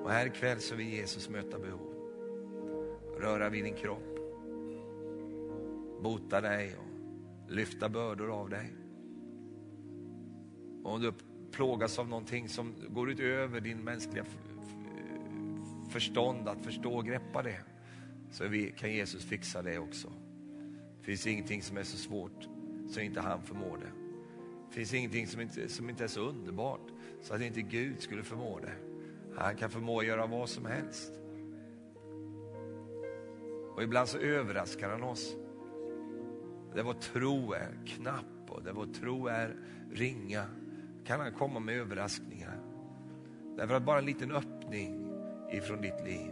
Och 0.03 0.11
här 0.11 0.25
ikväll 0.25 0.59
så 0.59 0.75
vill 0.75 0.93
Jesus 0.93 1.29
möta 1.29 1.59
behov. 1.59 1.93
Röra 3.19 3.49
vid 3.49 3.63
din 3.63 3.75
kropp. 3.75 4.17
Bota 6.01 6.41
dig 6.41 6.75
och 6.77 7.51
lyfta 7.51 7.89
bördor 7.89 8.31
av 8.31 8.49
dig. 8.49 8.73
Och 10.83 10.93
om 10.93 11.01
du 11.01 11.13
plågas 11.51 11.99
av 11.99 12.07
någonting 12.09 12.49
som 12.49 12.75
går 12.89 13.11
utöver 13.11 13.61
din 13.61 13.83
mänskliga 13.83 14.25
förstånd 15.89 16.47
att 16.47 16.65
förstå 16.65 16.93
och 16.93 17.05
greppa 17.05 17.41
det, 17.43 17.61
så 18.31 18.43
kan 18.77 18.91
Jesus 18.91 19.25
fixa 19.25 19.61
det 19.61 19.79
också. 19.79 20.11
Det 20.99 21.05
finns 21.05 21.27
ingenting 21.27 21.61
som 21.61 21.77
är 21.77 21.83
så 21.83 21.97
svårt 21.97 22.47
så 22.89 22.99
inte 22.99 23.21
han 23.21 23.41
förmår 23.41 23.77
det. 23.77 23.91
Det 24.69 24.75
finns 24.75 24.93
ingenting 24.93 25.27
som 25.27 25.41
inte, 25.41 25.69
som 25.69 25.89
inte 25.89 26.03
är 26.03 26.07
så 26.07 26.21
underbart 26.21 26.91
så 27.21 27.33
att 27.33 27.41
inte 27.41 27.61
Gud 27.61 28.01
skulle 28.01 28.23
förmå 28.23 28.59
det. 28.59 28.90
Han 29.35 29.55
kan 29.55 29.69
förmå 29.69 29.99
att 29.99 30.05
göra 30.05 30.25
vad 30.25 30.49
som 30.49 30.65
helst. 30.65 31.11
Och 33.75 33.83
ibland 33.83 34.07
så 34.07 34.17
överraskar 34.17 34.89
han 34.89 35.03
oss. 35.03 35.35
Där 36.75 36.83
vår 36.83 36.93
tro 36.93 37.53
är 37.53 37.77
knapp 37.85 38.49
och 38.49 38.63
där 38.63 38.73
vår 38.73 38.85
tro 38.85 39.27
är 39.27 39.55
ringa 39.91 40.45
kan 41.05 41.19
han 41.19 41.33
komma 41.33 41.59
med 41.59 41.75
överraskningar. 41.75 42.59
Därför 43.57 43.75
att 43.75 43.83
bara 43.83 43.99
en 43.99 44.05
liten 44.05 44.31
öppning 44.31 45.07
ifrån 45.51 45.81
ditt 45.81 46.01
liv, 46.05 46.31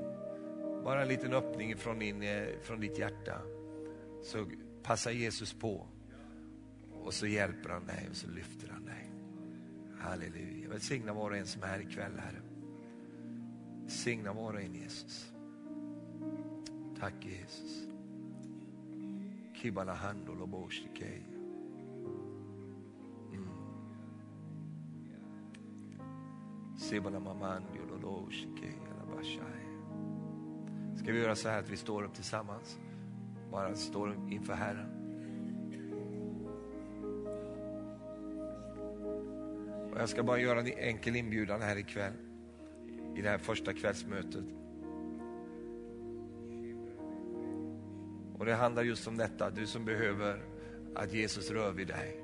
bara 0.84 1.02
en 1.02 1.08
liten 1.08 1.34
öppning 1.34 1.72
ifrån, 1.72 2.00
din, 2.00 2.24
eh, 2.24 2.48
från 2.62 2.80
ditt 2.80 3.00
hjärta, 3.00 3.42
så 4.22 4.46
passar 4.84 5.12
Jesus 5.12 5.54
på 5.54 5.88
och 7.04 7.14
så 7.14 7.28
hjälper 7.28 7.70
han 7.70 7.86
dig 7.86 8.08
och 8.10 8.16
så 8.16 8.28
lyfter 8.28 8.70
han 8.70 8.86
dig. 8.86 9.12
Halleluja. 10.00 10.64
Jag 10.64 10.70
välsignar 10.70 11.14
var 11.14 11.32
och 11.32 11.38
en 11.38 11.46
som 11.46 11.64
är 11.64 11.68
här 11.68 11.80
ikväll, 11.80 12.12
Herre. 12.18 12.42
Signa 13.90 14.34
var 14.34 14.54
och 14.54 14.62
en 14.62 14.76
Jesus. 14.76 15.32
Tack 17.00 17.14
Jesus. 17.26 17.88
Kibala 19.54 19.94
handol 19.94 20.42
och. 20.42 21.24
Mm. 23.34 23.50
Sibala 26.78 27.20
mamandi 27.20 27.80
alabashai. 28.92 29.66
Ska 30.96 31.12
vi 31.12 31.20
göra 31.20 31.36
så 31.36 31.50
här 31.50 31.60
att 31.60 31.70
vi 31.70 31.78
står 31.78 32.04
upp 32.04 32.14
tillsammans? 32.14 32.78
Bara 33.52 33.76
står 33.76 34.16
inför 34.30 34.54
Herren. 34.54 34.90
Och 39.92 40.00
jag 40.00 40.10
ska 40.10 40.24
bara 40.24 40.40
göra 40.40 40.60
en 40.60 40.68
enkel 40.68 41.16
inbjudan 41.16 41.62
här 41.62 41.76
ikväll 41.76 42.29
i 43.20 43.22
det 43.22 43.30
här 43.30 43.38
första 43.38 43.74
kvällsmötet. 43.74 44.44
Och 48.38 48.46
det 48.46 48.54
handlar 48.54 48.84
just 48.84 49.08
om 49.08 49.18
detta, 49.18 49.50
du 49.50 49.68
som 49.68 49.86
behöver 49.86 50.42
att 50.96 51.14
Jesus 51.14 51.52
rör 51.52 51.72
vid 51.72 51.88
dig. 51.88 52.24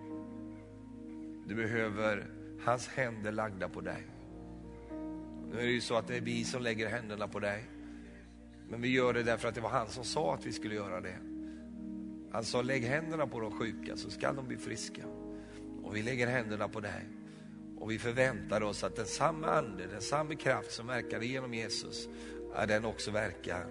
Du 1.47 1.55
behöver 1.55 2.27
hans 2.65 2.87
händer 2.87 3.31
lagda 3.31 3.69
på 3.69 3.81
dig. 3.81 4.07
Nu 5.51 5.59
är 5.59 5.63
det 5.63 5.71
ju 5.71 5.81
så 5.81 5.95
att 5.95 6.07
det 6.07 6.17
är 6.17 6.21
vi 6.21 6.43
som 6.43 6.61
lägger 6.61 6.89
händerna 6.89 7.27
på 7.27 7.39
dig. 7.39 7.63
Men 8.69 8.81
vi 8.81 8.87
gör 8.87 9.13
det 9.13 9.23
därför 9.23 9.47
att 9.47 9.55
det 9.55 9.61
var 9.61 9.69
han 9.69 9.87
som 9.87 10.03
sa 10.03 10.33
att 10.33 10.45
vi 10.45 10.51
skulle 10.51 10.75
göra 10.75 11.01
det. 11.01 11.17
Han 12.31 12.43
sa 12.43 12.61
lägg 12.61 12.83
händerna 12.83 13.27
på 13.27 13.39
de 13.39 13.51
sjuka 13.51 13.97
så 13.97 14.09
ska 14.09 14.33
de 14.33 14.47
bli 14.47 14.57
friska. 14.57 15.03
Och 15.83 15.95
vi 15.95 16.01
lägger 16.01 16.27
händerna 16.27 16.67
på 16.67 16.79
dig. 16.79 17.05
Och 17.85 17.91
vi 17.91 17.99
förväntar 17.99 18.63
oss 18.63 18.83
att 18.83 18.95
den 18.95 19.05
samma 19.05 19.47
ande, 19.47 19.87
den 19.87 20.01
samma 20.01 20.35
kraft 20.35 20.71
som 20.71 20.87
verkade 20.87 21.25
genom 21.25 21.53
Jesus, 21.53 22.09
att 22.53 22.67
den 22.67 22.85
också 22.85 23.11
verkar 23.11 23.67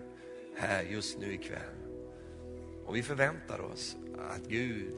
här 0.57 0.83
just 0.83 1.19
nu 1.19 1.35
ikväll. 1.35 1.75
Och 2.85 2.97
vi 2.97 3.03
förväntar 3.03 3.61
oss 3.61 3.97
att 4.19 4.47
Gud 4.47 4.93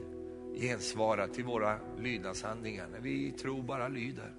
gensvarar 0.55 1.27
till 1.27 1.43
våra 1.43 1.79
lydnadshandlingar 1.99 2.87
när 2.87 2.99
vi 2.99 3.31
tror 3.31 3.63
bara 3.63 3.87
lyder. 3.87 4.35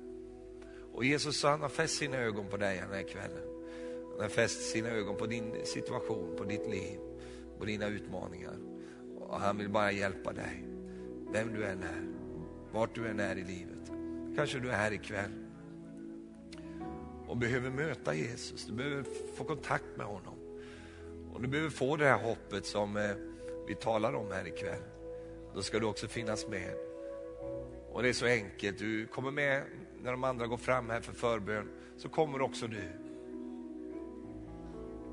Och 0.92 1.04
Jesus 1.04 1.42
han 1.42 1.60
har 1.60 1.68
fäst 1.68 1.98
sina 1.98 2.16
ögon 2.16 2.46
på 2.48 2.56
dig 2.56 2.80
den 2.80 2.94
här 2.94 3.08
kvällen. 3.08 3.48
Han 4.12 4.20
har 4.20 4.28
fäst 4.28 4.70
sina 4.70 4.88
ögon 4.88 5.16
på 5.16 5.26
din 5.26 5.52
situation, 5.64 6.36
på 6.36 6.44
ditt 6.44 6.70
liv, 6.70 6.98
på 7.58 7.64
dina 7.64 7.86
utmaningar. 7.86 8.56
Och 9.18 9.40
han 9.40 9.58
vill 9.58 9.68
bara 9.68 9.92
hjälpa 9.92 10.32
dig, 10.32 10.64
vem 11.32 11.54
du 11.54 11.64
än 11.64 11.82
är, 11.82 12.08
vart 12.72 12.94
du 12.94 13.08
än 13.08 13.20
är 13.20 13.36
i 13.36 13.44
livet. 13.44 13.77
Kanske 14.38 14.58
du 14.58 14.70
är 14.70 14.76
här 14.76 14.92
ikväll 14.92 15.30
och 17.26 17.36
behöver 17.36 17.70
möta 17.70 18.14
Jesus. 18.14 18.66
Du 18.66 18.72
behöver 18.72 19.04
få 19.36 19.44
kontakt 19.44 19.96
med 19.96 20.06
honom. 20.06 20.34
Och 21.32 21.42
du 21.42 21.48
behöver 21.48 21.70
få 21.70 21.96
det 21.96 22.04
här 22.04 22.18
hoppet 22.18 22.66
som 22.66 22.96
eh, 22.96 23.10
vi 23.68 23.74
talar 23.74 24.12
om 24.12 24.32
här 24.32 24.46
ikväll. 24.46 24.82
Då 25.54 25.62
ska 25.62 25.78
du 25.78 25.86
också 25.86 26.08
finnas 26.08 26.48
med. 26.48 26.74
Och 27.92 28.02
det 28.02 28.08
är 28.08 28.12
så 28.12 28.26
enkelt, 28.26 28.78
du 28.78 29.06
kommer 29.06 29.30
med 29.30 29.62
när 30.02 30.10
de 30.10 30.24
andra 30.24 30.46
går 30.46 30.56
fram 30.56 30.90
här 30.90 31.00
för 31.00 31.12
förbön, 31.12 31.68
så 31.96 32.08
kommer 32.08 32.40
också 32.40 32.66
du. 32.66 32.90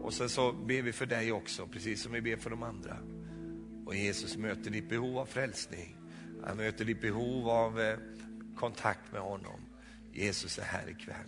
Och 0.01 0.13
sen 0.13 0.29
så 0.29 0.51
ber 0.51 0.81
vi 0.81 0.91
för 0.91 1.05
dig 1.05 1.31
också, 1.31 1.67
precis 1.67 2.03
som 2.03 2.11
vi 2.11 2.21
ber 2.21 2.35
för 2.35 2.49
de 2.49 2.63
andra. 2.63 2.97
Och 3.85 3.95
Jesus 3.95 4.37
möter 4.37 4.71
ditt 4.71 4.89
behov 4.89 5.17
av 5.17 5.25
frälsning. 5.25 5.97
Han 6.43 6.57
möter 6.57 6.85
ditt 6.85 7.01
behov 7.01 7.49
av 7.49 7.81
eh, 7.81 7.97
kontakt 8.55 9.11
med 9.11 9.21
honom. 9.21 9.59
Jesus 10.13 10.59
är 10.59 10.63
här 10.63 10.89
ikväll. 10.89 11.27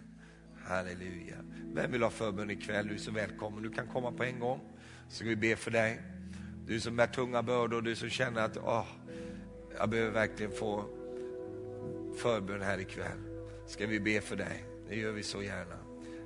Halleluja. 0.63 1.36
Vem 1.74 1.92
vill 1.92 2.04
ha 2.04 2.10
förbön 2.10 2.50
ikväll? 2.50 2.88
Du 2.88 2.94
är 2.94 2.98
så 2.98 3.12
välkommen. 3.12 3.63
Du 3.63 3.70
kan 3.70 3.88
komma 3.88 4.12
på 4.12 4.24
en 4.24 4.40
gång. 4.40 4.60
Så 5.10 5.16
ska 5.16 5.26
vi 5.26 5.36
be 5.36 5.56
för 5.56 5.72
dig. 5.72 6.02
Du 6.68 6.80
som 6.80 6.96
bär 6.96 7.08
tunga 7.08 7.44
bördor, 7.44 7.82
du 7.82 7.96
som 7.96 8.10
känner 8.10 8.42
att 8.42 8.58
åh, 8.58 8.88
jag 9.78 9.90
behöver 9.90 10.12
verkligen 10.12 10.52
få 10.52 10.86
förbön 12.18 12.62
här 12.62 12.80
ikväll. 12.80 13.20
Ska 13.68 13.88
vi 13.88 14.00
be 14.00 14.22
för 14.22 14.36
dig? 14.36 14.66
Det 14.90 14.96
gör 14.96 15.12
vi 15.12 15.24
så 15.24 15.44
gärna. 15.44 15.78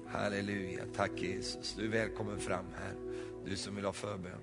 Halleluja. 0.08 0.84
Tack 0.96 1.12
Jesus. 1.16 1.76
Du 1.76 1.86
är 1.86 1.90
välkommen 1.90 2.40
fram 2.40 2.66
här. 2.76 2.96
Du 3.46 3.56
som 3.56 3.76
vill 3.76 3.86
ha 3.86 3.94
förbön. 3.94 4.42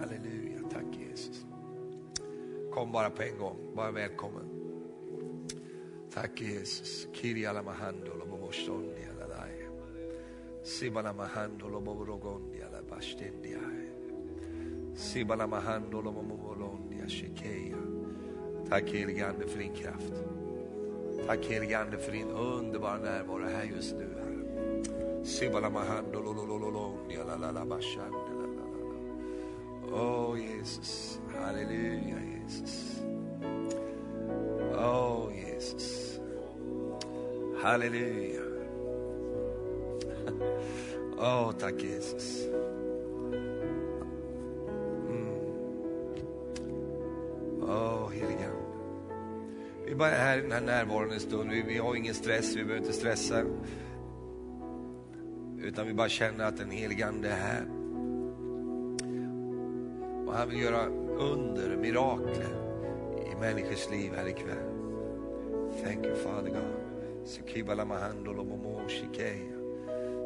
Halleluja. 0.00 0.35
Kom 2.76 2.92
bara 2.92 3.10
på 3.10 3.22
en 3.22 3.38
gång. 3.38 3.56
Bara 3.76 3.90
välkommen. 3.90 4.44
Tack 6.14 6.40
Jesus. 6.40 7.08
Kiriala 7.12 7.62
mahandolo 7.62 8.26
bobostondi 8.26 9.00
alalai. 9.16 9.68
Sibala 10.62 11.12
mahandolo 11.12 11.80
boborogondi 11.80 12.62
ala 12.62 12.82
bastendiai. 12.90 13.88
Sibala 14.94 15.46
mahandolo 15.46 16.12
momolondi 16.12 17.00
ashikeia. 17.06 17.76
Tack 18.68 18.90
helige 18.90 19.26
Ande 19.26 19.48
för 19.48 19.58
din 19.58 19.74
kraft. 19.74 20.12
Tack 21.26 21.44
helige 21.44 21.78
Ande 21.78 21.98
för 21.98 22.12
din 22.12 22.30
underbara 22.30 22.98
närvaro 22.98 23.44
här 23.44 23.64
just 23.64 23.96
nu. 23.96 24.08
Herre. 24.18 25.24
Sibala 25.24 25.70
mahandolo 25.70 26.32
lololondi 26.32 27.16
la 27.16 27.64
bashandi 27.64 28.16
alalala. 28.30 28.76
Åh 29.92 30.40
Jesus. 30.40 31.20
Halleluja 31.34 32.15
Halleluja. 37.66 38.42
Åh, 41.18 41.48
oh, 41.48 41.52
tack 41.52 41.82
Jesus. 41.82 42.46
Mm. 45.08 45.28
Åh, 47.62 48.10
helige 48.10 48.46
Ande. 48.46 48.66
Vi 49.86 49.94
bara 49.94 50.10
är 50.10 50.18
här 50.18 50.38
i 50.38 50.40
den 50.40 50.52
här 50.52 50.60
närvaron 50.60 51.12
en 51.12 51.20
stund. 51.20 51.50
Vi, 51.50 51.62
vi 51.62 51.78
har 51.78 51.94
ingen 51.94 52.14
stress, 52.14 52.56
vi 52.56 52.64
behöver 52.64 52.78
inte 52.78 52.92
stressa. 52.92 53.42
Utan 55.58 55.86
vi 55.86 55.94
bara 55.94 56.08
känner 56.08 56.44
att 56.44 56.56
den 56.56 56.70
helige 56.70 57.06
Ande 57.06 57.28
är 57.28 57.36
här. 57.36 57.66
Och 60.26 60.34
han 60.34 60.48
vill 60.48 60.60
göra 60.60 60.86
under, 61.18 61.76
mirakler 61.76 62.56
i 63.32 63.40
människors 63.40 63.90
liv 63.90 64.12
här 64.16 64.28
ikväll. 64.28 64.66
Thank 65.84 66.06
you 66.06 66.14
Father 66.14 66.50
God. 66.50 66.85
Sikiba 67.26 67.74
la 67.74 67.84
mahando 67.84 68.32
lo 68.32 68.44
momo 68.44 68.86
shikeya. 68.86 69.58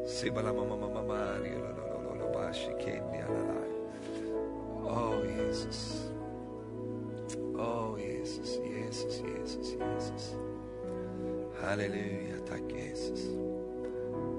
Siba 0.05 0.43
la 0.43 0.53
mama 0.53 0.77
mama 0.77 1.01
mario 1.01 1.57
lo 1.57 1.71
lo 1.73 2.01
lo 2.03 2.15
lo 2.15 2.27
ba 2.31 2.53
shikendi 2.53 3.17
alalai. 3.25 3.71
Oh 4.85 5.17
Jesus. 5.25 6.11
Oh 7.57 7.97
Jesus, 7.97 8.59
Jesus, 8.63 9.21
Jesus, 9.21 9.75
Jesus. 9.81 10.35
Halleluja, 11.61 12.45
tack 12.45 12.69
Jesus. 12.69 13.29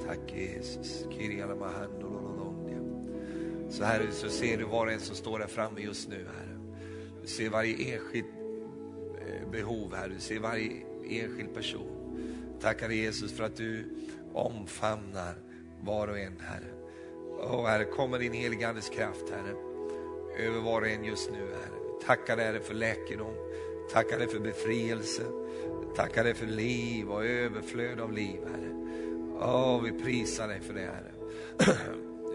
Tack 0.07 0.21
Jesus. 0.31 1.07
Kiria 1.11 1.47
la 1.47 1.57
mahando 1.57 2.09
lo 2.09 2.21
londia. 2.37 2.79
Så 3.71 3.85
här 3.85 4.11
så 4.11 4.29
ser 4.29 4.57
du 4.57 4.65
var 4.65 4.87
och 4.87 4.93
en 4.93 5.01
som 5.01 5.17
står 5.17 5.39
där 5.39 5.47
framme 5.47 5.81
just 5.81 6.09
nu, 6.09 6.17
Herre. 6.17 6.59
Du 7.23 7.29
ser 7.29 7.51
varje 7.51 7.95
enskilt 7.95 8.27
eh, 9.21 9.51
behov, 9.51 9.95
här, 9.95 10.09
Du 10.09 10.21
ser 10.21 10.39
varje 10.39 10.83
enskild 11.05 11.55
person. 11.55 12.02
Tackar 12.63 12.89
dig 12.89 12.99
Jesus 12.99 13.33
för 13.33 13.45
att 13.45 13.57
du 13.57 13.85
omfamnar 14.33 15.35
var 15.81 16.09
och 16.09 16.19
en, 16.19 16.41
Herre. 16.41 16.73
Och 17.41 17.69
Herre, 17.69 17.85
kommer 17.85 18.19
din 18.19 18.33
heliga 18.33 18.69
Andes 18.69 18.89
kraft, 18.89 19.31
Herre, 19.31 19.57
över 20.47 20.61
var 20.61 20.81
och 20.81 20.89
en 20.89 21.05
just 21.05 21.31
nu, 21.31 21.39
Herre. 21.39 22.01
Tackar 22.07 22.37
dig, 22.37 22.47
Herre, 22.47 22.61
för 22.61 22.75
läkedom. 22.75 23.35
Tackar 23.93 24.19
dig 24.19 24.29
för 24.29 24.41
befrielse. 24.41 25.23
Tackar 25.97 26.25
dig 26.25 26.35
för 26.35 26.47
liv 26.47 27.11
och 27.11 27.25
överflöd 27.25 28.01
av 28.01 28.13
liv, 28.13 28.41
Herre. 28.47 28.73
Åh, 29.41 29.83
vi 29.83 29.93
prisar 29.93 30.49
dig 30.49 30.61
för 30.61 30.75
det, 30.75 30.81
Herre. 30.81 31.13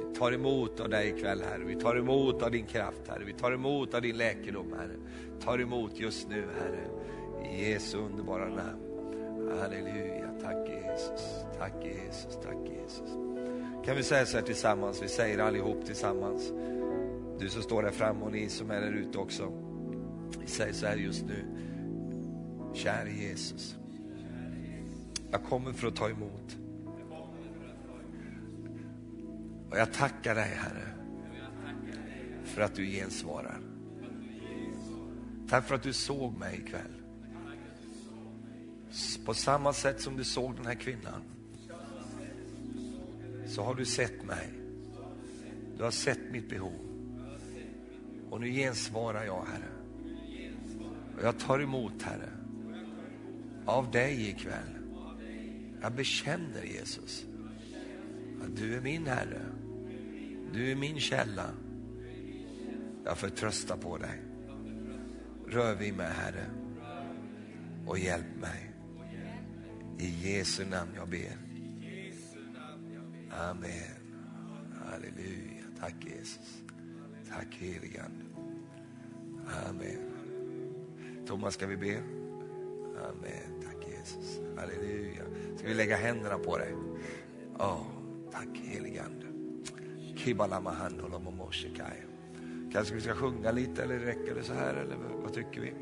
Vi 0.10 0.20
tar 0.20 0.32
emot 0.32 0.80
av 0.80 0.90
dig 0.90 1.10
ikväll, 1.10 1.44
Herre. 1.50 1.64
Vi 1.66 1.76
tar 1.76 1.96
emot 1.96 2.44
av 2.44 2.52
din 2.52 2.66
kraft, 2.66 3.02
Herre. 3.08 3.24
Vi 3.26 3.34
tar 3.34 3.52
emot 3.52 3.94
av 3.94 4.02
din 4.02 4.18
läkedom, 4.18 4.74
Herre. 4.74 4.96
Tar 5.44 5.62
emot 5.62 5.92
just 6.00 6.30
nu, 6.30 6.48
Herre. 6.60 6.88
I 7.52 7.72
Jesu 7.72 7.98
underbara 7.98 8.50
namn. 8.50 8.87
Halleluja. 9.56 10.30
Tack 10.42 10.70
Jesus. 10.70 11.46
Tack 11.58 11.74
Jesus. 11.84 12.38
Tack 12.44 12.58
Jesus. 12.66 13.10
Kan 13.86 13.96
vi 13.96 14.04
säga 14.04 14.26
så 14.26 14.38
här 14.38 14.44
tillsammans? 14.44 15.04
Vi 15.04 15.08
säger 15.08 15.40
allihop 15.40 15.86
tillsammans. 15.86 16.52
Du 17.40 17.50
som 17.50 17.62
står 17.62 17.84
där 17.84 17.92
framme 17.92 18.26
och 18.26 18.32
ni 18.32 18.50
som 18.50 18.72
är 18.72 18.82
där 18.82 18.92
ute 18.92 19.18
också. 19.18 19.52
Vi 20.42 20.48
säger 20.48 20.74
så 20.74 20.86
här 20.86 20.96
just 20.96 21.26
nu. 21.26 21.46
Käre 22.74 23.12
Jesus. 23.12 23.76
Jag 25.32 25.44
kommer 25.44 25.74
för 25.74 25.88
att 25.88 25.96
ta 25.96 26.10
emot. 26.10 26.58
Och 29.70 29.78
jag 29.78 29.94
tackar 29.94 30.36
dig 30.36 30.54
Herre. 30.56 30.88
För 32.44 32.62
att 32.62 32.76
du 32.76 32.86
gensvarar. 32.86 33.60
Tack 35.50 35.68
för 35.68 35.76
att 35.76 35.84
du 35.84 35.94
såg 35.94 36.38
mig 36.38 36.64
ikväll. 36.66 36.97
På 39.26 39.34
samma 39.34 39.74
sätt 39.74 40.02
som 40.02 40.18
du 40.18 40.24
såg 40.24 40.56
den 40.56 40.66
här 40.66 40.76
kvinnan. 40.76 41.22
Så 43.48 43.64
har 43.64 43.76
du 43.76 43.86
sett 43.86 44.24
mig. 44.24 44.50
Du 45.78 45.84
har 45.84 45.92
sett 45.92 46.32
mitt 46.32 46.50
behov. 46.50 46.88
Och 48.30 48.42
nu 48.42 48.52
gensvarar 48.52 49.26
jag 49.26 49.46
Herre. 49.46 49.70
Och 51.18 51.24
jag 51.24 51.40
tar 51.40 51.60
emot 51.60 52.02
Herre. 52.02 52.30
Av 53.66 53.92
dig 53.92 54.30
ikväll. 54.30 54.78
Jag 55.82 55.94
bekänner 55.94 56.64
Jesus. 56.64 57.26
Att 58.44 58.56
du 58.56 58.76
är 58.76 58.82
min 58.82 59.08
Herre. 59.08 59.42
Du 60.54 60.72
är 60.72 60.76
min 60.76 61.00
källa. 61.00 61.50
Jag 63.06 63.18
förtröstar 63.18 63.78
på 63.78 63.98
dig. 63.98 64.22
Rör 65.48 65.76
vid 65.76 65.94
mig 65.94 66.12
Herre. 66.12 66.46
Och 67.86 68.00
hjälp 68.00 68.36
mig. 68.42 68.67
I 70.00 70.08
Jesu 70.08 70.66
namn 70.66 70.92
jag 70.96 71.10
ber. 71.10 71.38
Amen. 73.32 73.98
Halleluja. 74.86 75.64
Tack 75.80 75.96
Jesus. 76.06 76.64
Tack 77.30 77.56
helige 77.60 78.04
Ande. 78.04 78.26
Amen. 79.70 80.00
Thomas, 81.28 81.54
ska 81.54 81.68
vi 81.68 81.78
be? 81.78 81.98
Amen. 83.10 83.62
Tack 83.64 83.88
Jesus. 83.88 84.40
Halleluja. 84.58 85.24
Ska 85.58 85.68
vi 85.68 85.74
lägga 85.74 85.98
händerna 85.98 86.38
på 86.38 86.58
dig? 86.58 86.74
Ja, 87.60 87.86
tack 88.32 88.58
helige 88.64 89.04
Ande. 89.04 89.26
Kibalamahandolomomoshekaya. 90.16 92.04
Kanske 92.74 92.96
vi 92.96 93.02
ska 93.02 93.14
sjunga 93.14 93.52
lite 93.52 93.84
eller 93.84 94.00
räcker 94.00 94.36
det 94.36 94.44
så 94.44 94.54
här 94.54 94.76
eller 94.76 94.98
vad 95.24 95.34
tycker 95.34 95.62
vi? 95.62 95.74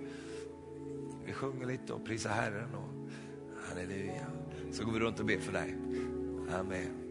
Vi 1.25 1.33
sjunger 1.33 1.65
lite 1.65 1.93
och 1.93 2.05
prisar 2.05 2.29
Herren 2.29 2.75
och 2.75 2.94
halleluja. 3.75 4.25
Så 4.71 4.85
går 4.85 4.91
vi 4.91 4.99
runt 4.99 5.19
och 5.19 5.25
ber 5.25 5.37
för 5.37 5.53
dig. 5.53 5.75
Amen. 6.59 7.04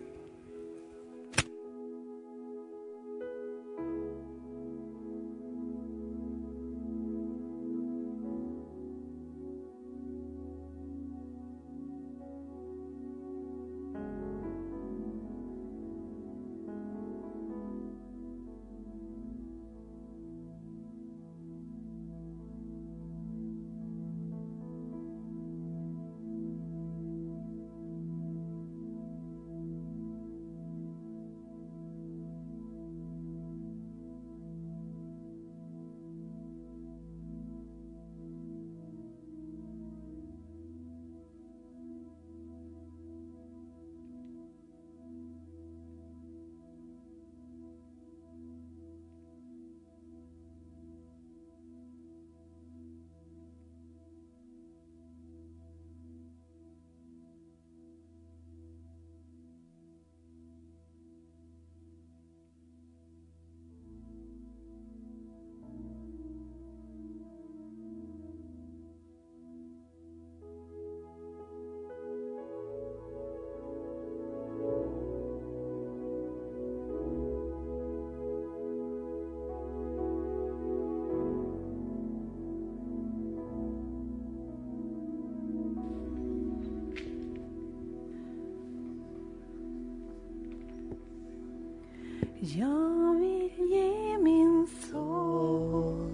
Jag 92.47 93.15
vill 93.21 93.71
ge 93.71 94.19
min 94.19 94.67
sång 94.91 96.11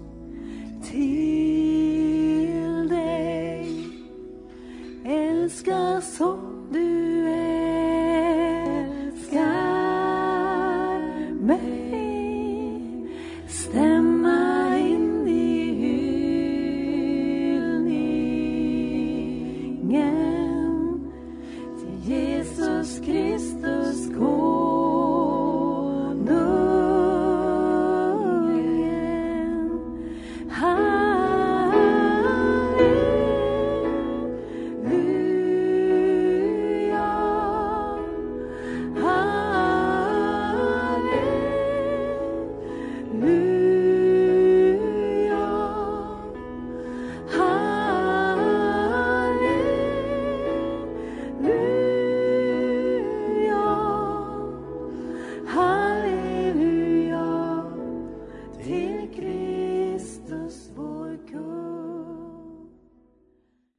till 0.83 1.40